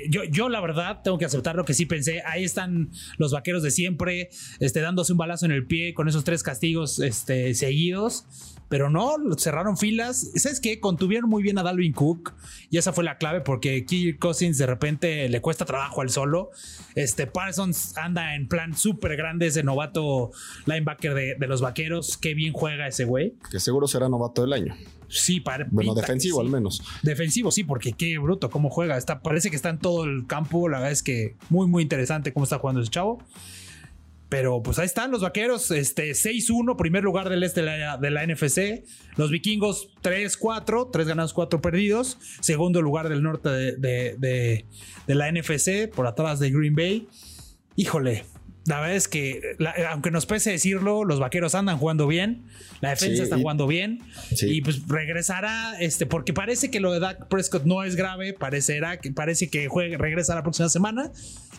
Yo, 0.09 0.23
yo 0.23 0.49
la 0.49 0.61
verdad 0.61 1.01
tengo 1.03 1.17
que 1.17 1.25
aceptar 1.25 1.55
lo 1.55 1.65
que 1.65 1.73
sí 1.73 1.85
pensé. 1.85 2.21
Ahí 2.25 2.43
están 2.43 2.89
los 3.17 3.31
vaqueros 3.31 3.63
de 3.63 3.71
siempre, 3.71 4.29
este, 4.59 4.81
dándose 4.81 5.11
un 5.11 5.17
balazo 5.17 5.45
en 5.45 5.51
el 5.51 5.65
pie 5.65 5.93
con 5.93 6.07
esos 6.07 6.23
tres 6.23 6.43
castigos 6.43 6.99
este, 6.99 7.53
seguidos. 7.53 8.25
Pero 8.69 8.89
no, 8.89 9.15
cerraron 9.37 9.77
filas. 9.77 10.31
¿Sabes 10.35 10.59
qué? 10.59 10.79
Contuvieron 10.79 11.29
muy 11.29 11.41
bien 11.41 11.57
a 11.57 11.63
Dalvin 11.63 11.93
Cook. 11.93 12.33
Y 12.69 12.77
esa 12.77 12.91
fue 12.91 13.03
la 13.03 13.17
clave 13.17 13.41
porque 13.41 13.85
Kirk 13.85 14.19
Cousins 14.19 14.57
de 14.57 14.65
repente 14.65 15.29
le 15.29 15.41
cuesta 15.41 15.63
trabajo 15.63 16.01
al 16.01 16.09
solo. 16.09 16.51
Este 16.95 17.27
Parsons 17.27 17.95
anda 17.97 18.35
en 18.35 18.47
plan 18.47 18.75
súper 18.75 19.15
grande, 19.15 19.47
ese 19.47 19.63
novato 19.63 20.31
linebacker 20.65 21.37
de, 21.37 21.47
los 21.47 21.61
vaqueros. 21.61 22.17
Qué 22.17 22.33
bien 22.33 22.51
juega 22.51 22.87
ese 22.87 23.05
güey. 23.05 23.35
Que 23.49 23.59
seguro 23.59 23.87
será 23.87 24.09
novato 24.09 24.41
del 24.41 24.51
año. 24.51 24.75
Sí, 25.09 25.39
para, 25.39 25.67
bueno, 25.71 25.95
defensivo 25.95 26.41
al 26.41 26.49
menos. 26.49 26.83
Defensivo, 27.01 27.51
sí, 27.51 27.63
porque 27.63 27.93
qué 27.93 28.17
bruto 28.17 28.49
cómo 28.49 28.69
juega. 28.69 28.97
Está, 28.97 29.21
parece 29.21 29.49
que 29.49 29.55
está 29.55 29.69
en 29.69 29.79
todo 29.79 30.03
el 30.03 30.27
campo. 30.27 30.67
La 30.67 30.79
verdad 30.79 30.91
es 30.91 31.03
que 31.03 31.35
muy, 31.49 31.67
muy 31.67 31.83
interesante 31.83 32.33
cómo 32.33 32.43
está 32.43 32.59
jugando 32.59 32.81
ese 32.81 32.91
chavo. 32.91 33.19
Pero 34.29 34.61
pues 34.61 34.77
ahí 34.77 34.85
están 34.85 35.09
los 35.11 35.21
vaqueros, 35.21 35.71
este 35.71 36.11
6-1, 36.11 36.75
primer 36.75 37.01
lugar 37.01 37.29
del 37.29 37.43
este 37.43 37.61
de 37.61 38.11
la, 38.11 38.27
NFC. 38.27 38.83
Los 39.15 39.31
vikingos 39.31 39.89
3-4, 40.03 40.89
3 40.91 41.07
ganados, 41.07 41.33
4 41.33 41.61
perdidos. 41.61 42.17
Segundo 42.41 42.81
lugar 42.81 43.07
del 43.07 43.23
norte 43.23 43.49
de, 43.49 43.75
de, 43.77 44.65
la 45.15 45.31
NFC, 45.31 45.89
por 45.89 46.07
atrás 46.07 46.39
de 46.39 46.51
Green 46.51 46.75
Bay. 46.75 47.07
Híjole, 47.77 48.25
la 48.67 48.81
verdad 48.81 48.97
es 48.97 49.07
que, 49.07 49.41
aunque 49.89 50.11
nos 50.11 50.25
pese 50.25 50.51
decirlo, 50.51 51.05
los 51.05 51.19
vaqueros 51.19 51.55
andan 51.55 51.77
jugando 51.77 52.05
bien, 52.05 52.43
la 52.81 52.89
defensa 52.89 53.23
está 53.23 53.37
jugando 53.37 53.65
bien 53.65 54.01
y 54.41 54.61
pues 54.61 54.87
regresará, 54.89 55.79
este, 55.79 56.05
porque 56.05 56.33
parece 56.33 56.69
que 56.69 56.81
lo 56.81 56.91
de 56.91 56.99
Dak 56.99 57.29
Prescott 57.29 57.63
no 57.63 57.83
es 57.85 57.95
grave, 57.95 58.33
parecerá 58.33 58.99
que 58.99 59.11
parece 59.11 59.49
que 59.49 59.69
juegue, 59.69 59.97
regresa 59.97 60.35
la 60.35 60.43
próxima 60.43 60.67
semana 60.67 61.11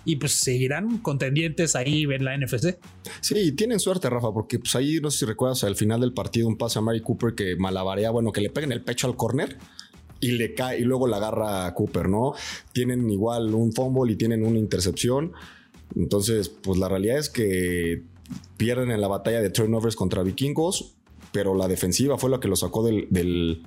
y 0.04 0.16
pues 0.16 0.32
seguirán 0.32 0.98
contendientes 0.98 1.76
ahí 1.76 2.04
en 2.04 2.24
la 2.24 2.36
NFC. 2.36 2.78
Sí, 3.22 3.52
tienen 3.52 3.80
suerte, 3.80 4.10
Rafa, 4.10 4.30
porque 4.32 4.58
pues 4.58 4.76
ahí 4.76 5.00
no 5.00 5.10
sé 5.10 5.20
si 5.20 5.24
recuerdas 5.24 5.64
al 5.64 5.76
final 5.76 6.02
del 6.02 6.12
partido 6.12 6.46
un 6.46 6.58
pase 6.58 6.78
a 6.78 6.82
Mary 6.82 7.00
Cooper 7.00 7.34
que 7.34 7.56
malabarea, 7.56 8.10
bueno, 8.10 8.32
que 8.32 8.42
le 8.42 8.50
peguen 8.50 8.70
el 8.70 8.82
pecho 8.82 9.06
al 9.06 9.16
corner 9.16 9.56
y 10.20 10.32
le 10.32 10.52
cae 10.52 10.80
y 10.80 10.82
luego 10.82 11.06
la 11.06 11.16
agarra 11.16 11.66
a 11.66 11.74
Cooper, 11.74 12.08
¿no? 12.08 12.34
Tienen 12.72 13.08
igual 13.08 13.54
un 13.54 13.72
fumble 13.72 14.12
y 14.12 14.16
tienen 14.16 14.44
una 14.44 14.58
intercepción. 14.58 15.32
Entonces, 15.96 16.48
pues 16.48 16.78
la 16.78 16.88
realidad 16.88 17.18
es 17.18 17.30
que 17.30 18.02
pierden 18.56 18.90
en 18.90 19.00
la 19.00 19.08
batalla 19.08 19.40
de 19.40 19.50
turnovers 19.50 19.96
contra 19.96 20.22
vikingos, 20.22 20.94
pero 21.32 21.54
la 21.54 21.68
defensiva 21.68 22.18
fue 22.18 22.30
la 22.30 22.40
que 22.40 22.48
lo 22.48 22.56
sacó 22.56 22.84
del, 22.84 23.62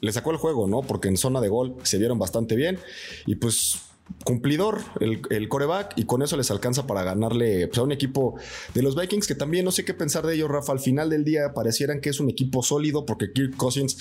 le 0.00 0.12
sacó 0.12 0.30
el 0.30 0.36
juego, 0.36 0.66
¿no? 0.66 0.82
Porque 0.82 1.08
en 1.08 1.16
zona 1.16 1.40
de 1.40 1.48
gol 1.48 1.76
se 1.82 1.98
vieron 1.98 2.18
bastante 2.18 2.56
bien 2.56 2.78
y 3.26 3.36
pues 3.36 3.80
cumplidor 4.24 4.80
el, 5.00 5.48
coreback 5.48 5.94
y 5.96 6.04
con 6.04 6.22
eso 6.22 6.36
les 6.36 6.50
alcanza 6.50 6.86
para 6.86 7.02
ganarle 7.02 7.66
pues, 7.66 7.78
a 7.78 7.82
un 7.82 7.92
equipo 7.92 8.36
de 8.74 8.82
los 8.82 8.96
Vikings 8.96 9.26
que 9.26 9.34
también 9.34 9.64
no 9.64 9.70
sé 9.70 9.84
qué 9.84 9.94
pensar 9.94 10.26
de 10.26 10.34
ellos, 10.34 10.50
Rafa. 10.50 10.72
Al 10.72 10.80
final 10.80 11.10
del 11.10 11.24
día 11.24 11.54
parecieran 11.54 12.00
que 12.00 12.10
es 12.10 12.20
un 12.20 12.30
equipo 12.30 12.62
sólido 12.62 13.04
porque 13.06 13.32
Kirk 13.32 13.56
Cousins 13.56 13.98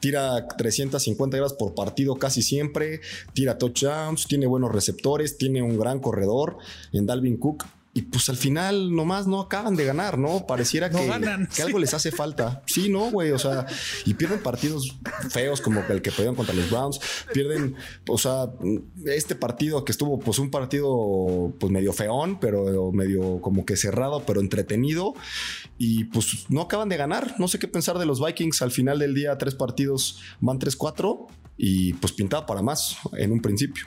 tira 0.00 0.46
350 0.46 1.36
yardas 1.36 1.54
por 1.54 1.74
partido 1.74 2.16
casi 2.16 2.42
siempre, 2.42 3.00
tira 3.32 3.58
touchdowns, 3.58 4.26
tiene 4.26 4.46
buenos 4.46 4.72
receptores, 4.72 5.38
tiene 5.38 5.62
un 5.62 5.78
gran 5.78 6.00
corredor 6.00 6.58
en 6.92 7.06
Dalvin 7.06 7.36
Cook 7.36 7.64
y 7.94 8.02
pues 8.02 8.30
al 8.30 8.38
final 8.38 8.94
nomás 8.94 9.26
no 9.26 9.38
acaban 9.40 9.76
de 9.76 9.84
ganar, 9.84 10.16
¿no? 10.16 10.46
Pareciera 10.46 10.88
que, 10.88 11.10
que 11.54 11.62
algo 11.62 11.78
les 11.78 11.92
hace 11.92 12.10
falta. 12.10 12.62
Sí, 12.66 12.88
no, 12.88 13.10
güey. 13.10 13.32
O 13.32 13.38
sea, 13.38 13.66
y 14.06 14.14
pierden 14.14 14.42
partidos 14.42 14.96
feos 15.28 15.60
como 15.60 15.80
el 15.80 16.00
que 16.00 16.10
perdieron 16.10 16.34
contra 16.34 16.54
los 16.54 16.70
Browns. 16.70 17.00
Pierden, 17.34 17.76
o 18.08 18.16
sea, 18.16 18.50
este 19.04 19.34
partido 19.34 19.84
que 19.84 19.92
estuvo, 19.92 20.18
pues 20.18 20.38
un 20.38 20.50
partido, 20.50 21.52
pues 21.60 21.70
medio 21.70 21.92
feón, 21.92 22.40
pero 22.40 22.92
medio 22.92 23.42
como 23.42 23.66
que 23.66 23.76
cerrado, 23.76 24.24
pero 24.24 24.40
entretenido. 24.40 25.12
Y 25.76 26.04
pues 26.04 26.46
no 26.48 26.62
acaban 26.62 26.88
de 26.88 26.96
ganar. 26.96 27.34
No 27.38 27.46
sé 27.46 27.58
qué 27.58 27.68
pensar 27.68 27.98
de 27.98 28.06
los 28.06 28.24
Vikings. 28.24 28.62
Al 28.62 28.70
final 28.70 29.00
del 29.00 29.14
día, 29.14 29.36
tres 29.36 29.54
partidos 29.54 30.18
van 30.40 30.58
3-4 30.58 31.26
y 31.58 31.92
pues 31.94 32.14
pintaba 32.14 32.46
para 32.46 32.62
más 32.62 32.96
en 33.18 33.32
un 33.32 33.42
principio. 33.42 33.84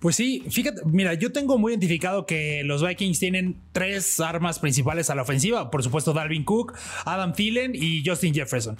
Pues 0.00 0.16
sí, 0.16 0.42
fíjate, 0.50 0.82
mira, 0.84 1.14
yo 1.14 1.32
tengo 1.32 1.56
muy 1.58 1.72
identificado 1.72 2.26
que 2.26 2.62
los 2.64 2.86
Vikings 2.86 3.18
tienen 3.18 3.56
tres 3.76 4.20
armas 4.20 4.58
principales 4.58 5.10
a 5.10 5.14
la 5.14 5.20
ofensiva. 5.20 5.70
Por 5.70 5.82
supuesto, 5.82 6.14
Dalvin 6.14 6.44
Cook, 6.44 6.72
Adam 7.04 7.34
Thielen 7.34 7.72
y 7.74 8.02
Justin 8.02 8.32
Jefferson. 8.32 8.74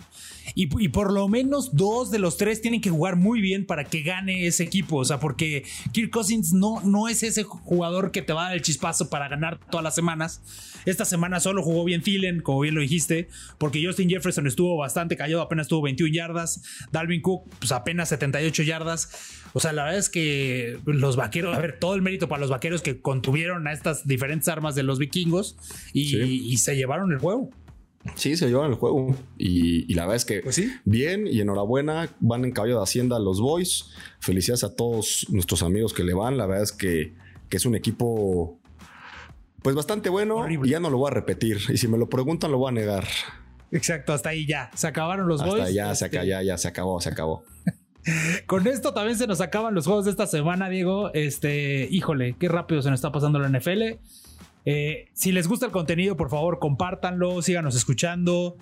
Y, 0.55 0.89
por 0.89 1.13
lo 1.13 1.29
menos 1.29 1.77
dos 1.77 2.11
de 2.11 2.19
los 2.19 2.39
tres 2.39 2.63
tienen 2.63 2.81
que 2.81 2.89
jugar 2.89 3.17
muy 3.17 3.43
bien 3.43 3.67
para 3.67 3.85
que 3.85 4.01
gane 4.01 4.47
ese 4.47 4.63
equipo. 4.63 4.97
O 4.97 5.05
sea, 5.05 5.21
porque 5.21 5.65
Kirk 5.93 6.11
Cousins 6.11 6.55
no, 6.55 6.81
no 6.81 7.09
es 7.09 7.23
ese 7.23 7.43
jugador 7.43 8.11
que 8.11 8.23
te 8.23 8.33
va 8.33 8.45
a 8.45 8.45
dar 8.47 8.55
el 8.55 8.63
chispazo 8.63 9.11
para 9.11 9.29
ganar 9.29 9.61
todas 9.71 9.85
las 9.85 9.95
semanas. 9.95 10.41
Esta 10.87 11.05
semana 11.05 11.41
solo 11.41 11.63
jugó 11.63 11.85
bien 11.85 12.01
Thielen, 12.01 12.41
como 12.41 12.61
bien 12.61 12.75
lo 12.75 12.81
dijiste, 12.81 13.29
porque 13.59 13.85
Justin 13.85 14.09
Jefferson 14.09 14.47
estuvo 14.47 14.79
bastante 14.79 15.15
callado, 15.15 15.43
apenas 15.43 15.69
tuvo 15.69 15.83
21 15.83 16.11
yardas. 16.15 16.63
Dalvin 16.91 17.21
Cook, 17.21 17.51
pues 17.59 17.71
apenas 17.73 18.09
78 18.09 18.63
yardas. 18.63 19.11
O 19.53 19.61
sea, 19.61 19.73
la 19.73 19.85
verdad 19.85 19.99
es 19.99 20.09
que 20.09 20.79
los 20.87 21.17
vaqueros, 21.17 21.57
a 21.57 21.61
ver, 21.61 21.79
todo 21.79 21.95
el 21.95 22.03
mérito 22.03 22.29
para 22.29 22.41
los 22.41 22.51
vaqueros 22.51 22.83
que 22.83 23.01
contuvieron 23.01 23.67
a 23.67 23.73
estas 23.73 24.07
diferentes 24.07 24.49
armas 24.49 24.75
de 24.75 24.86
los 24.87 24.99
vikingos 24.99 25.57
y, 25.92 26.57
se 26.57 26.77
llevaron 26.77 27.12
el 27.12 27.18
juego. 27.18 27.51
Sí, 28.14 28.37
se 28.37 28.46
llevaron 28.46 28.72
el 28.72 28.79
juego. 28.79 29.16
Y, 29.37 29.92
la 29.94 30.03
verdad 30.03 30.16
es 30.16 30.25
que 30.25 30.40
pues 30.40 30.61
bien 30.85 31.27
y 31.27 31.40
enhorabuena. 31.40 32.14
Van 32.20 32.44
en 32.44 32.53
caballo 32.53 32.77
de 32.77 32.83
Hacienda 32.83 33.18
los 33.18 33.40
Boys. 33.40 33.90
Felicidades 34.20 34.64
a 34.64 34.75
todos 34.75 35.27
nuestros 35.31 35.62
amigos 35.62 35.92
que 35.92 36.05
le 36.05 36.14
van. 36.14 36.37
La 36.38 36.46
verdad 36.46 36.64
es 36.64 36.72
que, 36.72 37.14
que 37.49 37.57
es 37.57 37.66
un 37.66 37.75
equipo 37.75 38.59
pues 39.62 39.75
bastante 39.75 40.09
bueno. 40.09 40.49
Y 40.49 40.68
ya 40.68 40.79
no 40.79 40.90
lo 40.90 40.99
voy 40.99 41.11
a 41.11 41.14
repetir. 41.14 41.59
Y 41.68 41.77
si 41.77 41.88
me 41.88 41.99
lo 41.99 42.09
preguntan, 42.09 42.53
lo 42.53 42.59
voy 42.59 42.68
a 42.68 42.72
negar. 42.72 43.05
Exacto, 43.72 44.12
hasta 44.12 44.29
ahí 44.29 44.46
ya. 44.46 44.70
Se 44.75 44.87
acabaron 44.87 45.27
los 45.27 45.44
Boys. 45.44 45.75
Ya, 45.75 45.92
se, 45.94 46.05
este 46.05 46.27
ya, 46.27 46.42
ya 46.42 46.57
se 46.57 46.68
acabó, 46.68 47.01
se 47.01 47.09
acabó. 47.09 47.44
Con 48.46 48.66
esto 48.66 48.94
también 48.94 49.18
se 49.18 49.27
nos 49.27 49.40
acaban 49.40 49.75
los 49.75 49.87
juegos 49.87 50.05
de 50.05 50.12
esta 50.12 50.27
semana, 50.27 50.68
Diego. 50.68 51.11
Este, 51.14 51.88
híjole, 51.90 52.37
qué 52.38 52.49
rápido 52.49 52.83
se 52.83 52.90
nos 52.90 52.99
está 52.99 53.11
pasando 53.11 53.38
la 53.38 53.49
NFL. 53.49 53.99
Eh, 54.67 55.09
si 55.15 55.33
les 55.33 55.47
gusta 55.47 55.67
el 55.67 55.73
contenido, 55.73 56.17
por 56.17 56.29
favor, 56.29 56.59
compártanlo, 56.59 57.41
síganos 57.41 57.77
escuchando. 57.77 58.57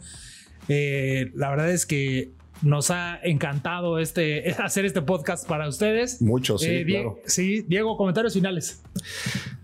Eh, 0.68 1.32
la 1.34 1.50
verdad 1.50 1.70
es 1.70 1.86
que 1.86 2.32
nos 2.62 2.90
ha 2.90 3.18
encantado 3.22 3.98
este, 3.98 4.50
hacer 4.58 4.84
este 4.84 5.02
podcast 5.02 5.48
para 5.48 5.66
ustedes. 5.66 6.22
Mucho, 6.22 6.58
sí, 6.58 6.66
eh, 6.66 6.84
claro. 6.84 7.18
Sí, 7.26 7.62
Diego, 7.62 7.96
comentarios 7.96 8.34
finales. 8.34 8.82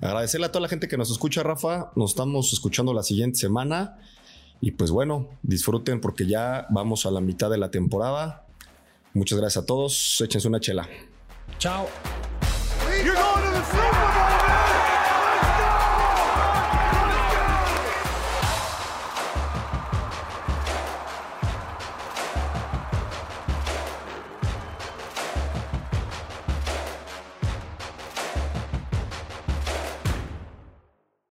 Agradecerle 0.01 0.47
a 0.47 0.53
toda 0.53 0.63
la 0.63 0.69
gente 0.69 0.89
que 0.89 0.97
nos 0.97 1.11
escucha, 1.11 1.43
Rafa. 1.43 1.93
Nos 1.95 2.13
estamos 2.13 2.53
escuchando 2.53 2.95
la 2.95 3.03
siguiente 3.03 3.39
semana. 3.39 3.99
Y 4.63 4.73
pues 4.73 4.91
bueno, 4.91 5.29
disfruten 5.43 6.01
porque 6.01 6.27
ya 6.27 6.67
vamos 6.71 7.07
a 7.07 7.11
la 7.11 7.21
mitad 7.21 7.51
de 7.51 7.59
la 7.59 7.71
temporada. 7.71 8.47
Muchas 9.15 9.39
gracias 9.39 9.65
a 9.65 9.67
todos. 9.67 10.21
Échense 10.21 10.49
una 10.49 10.61
chela. 10.61 10.89
Chao. 11.59 11.87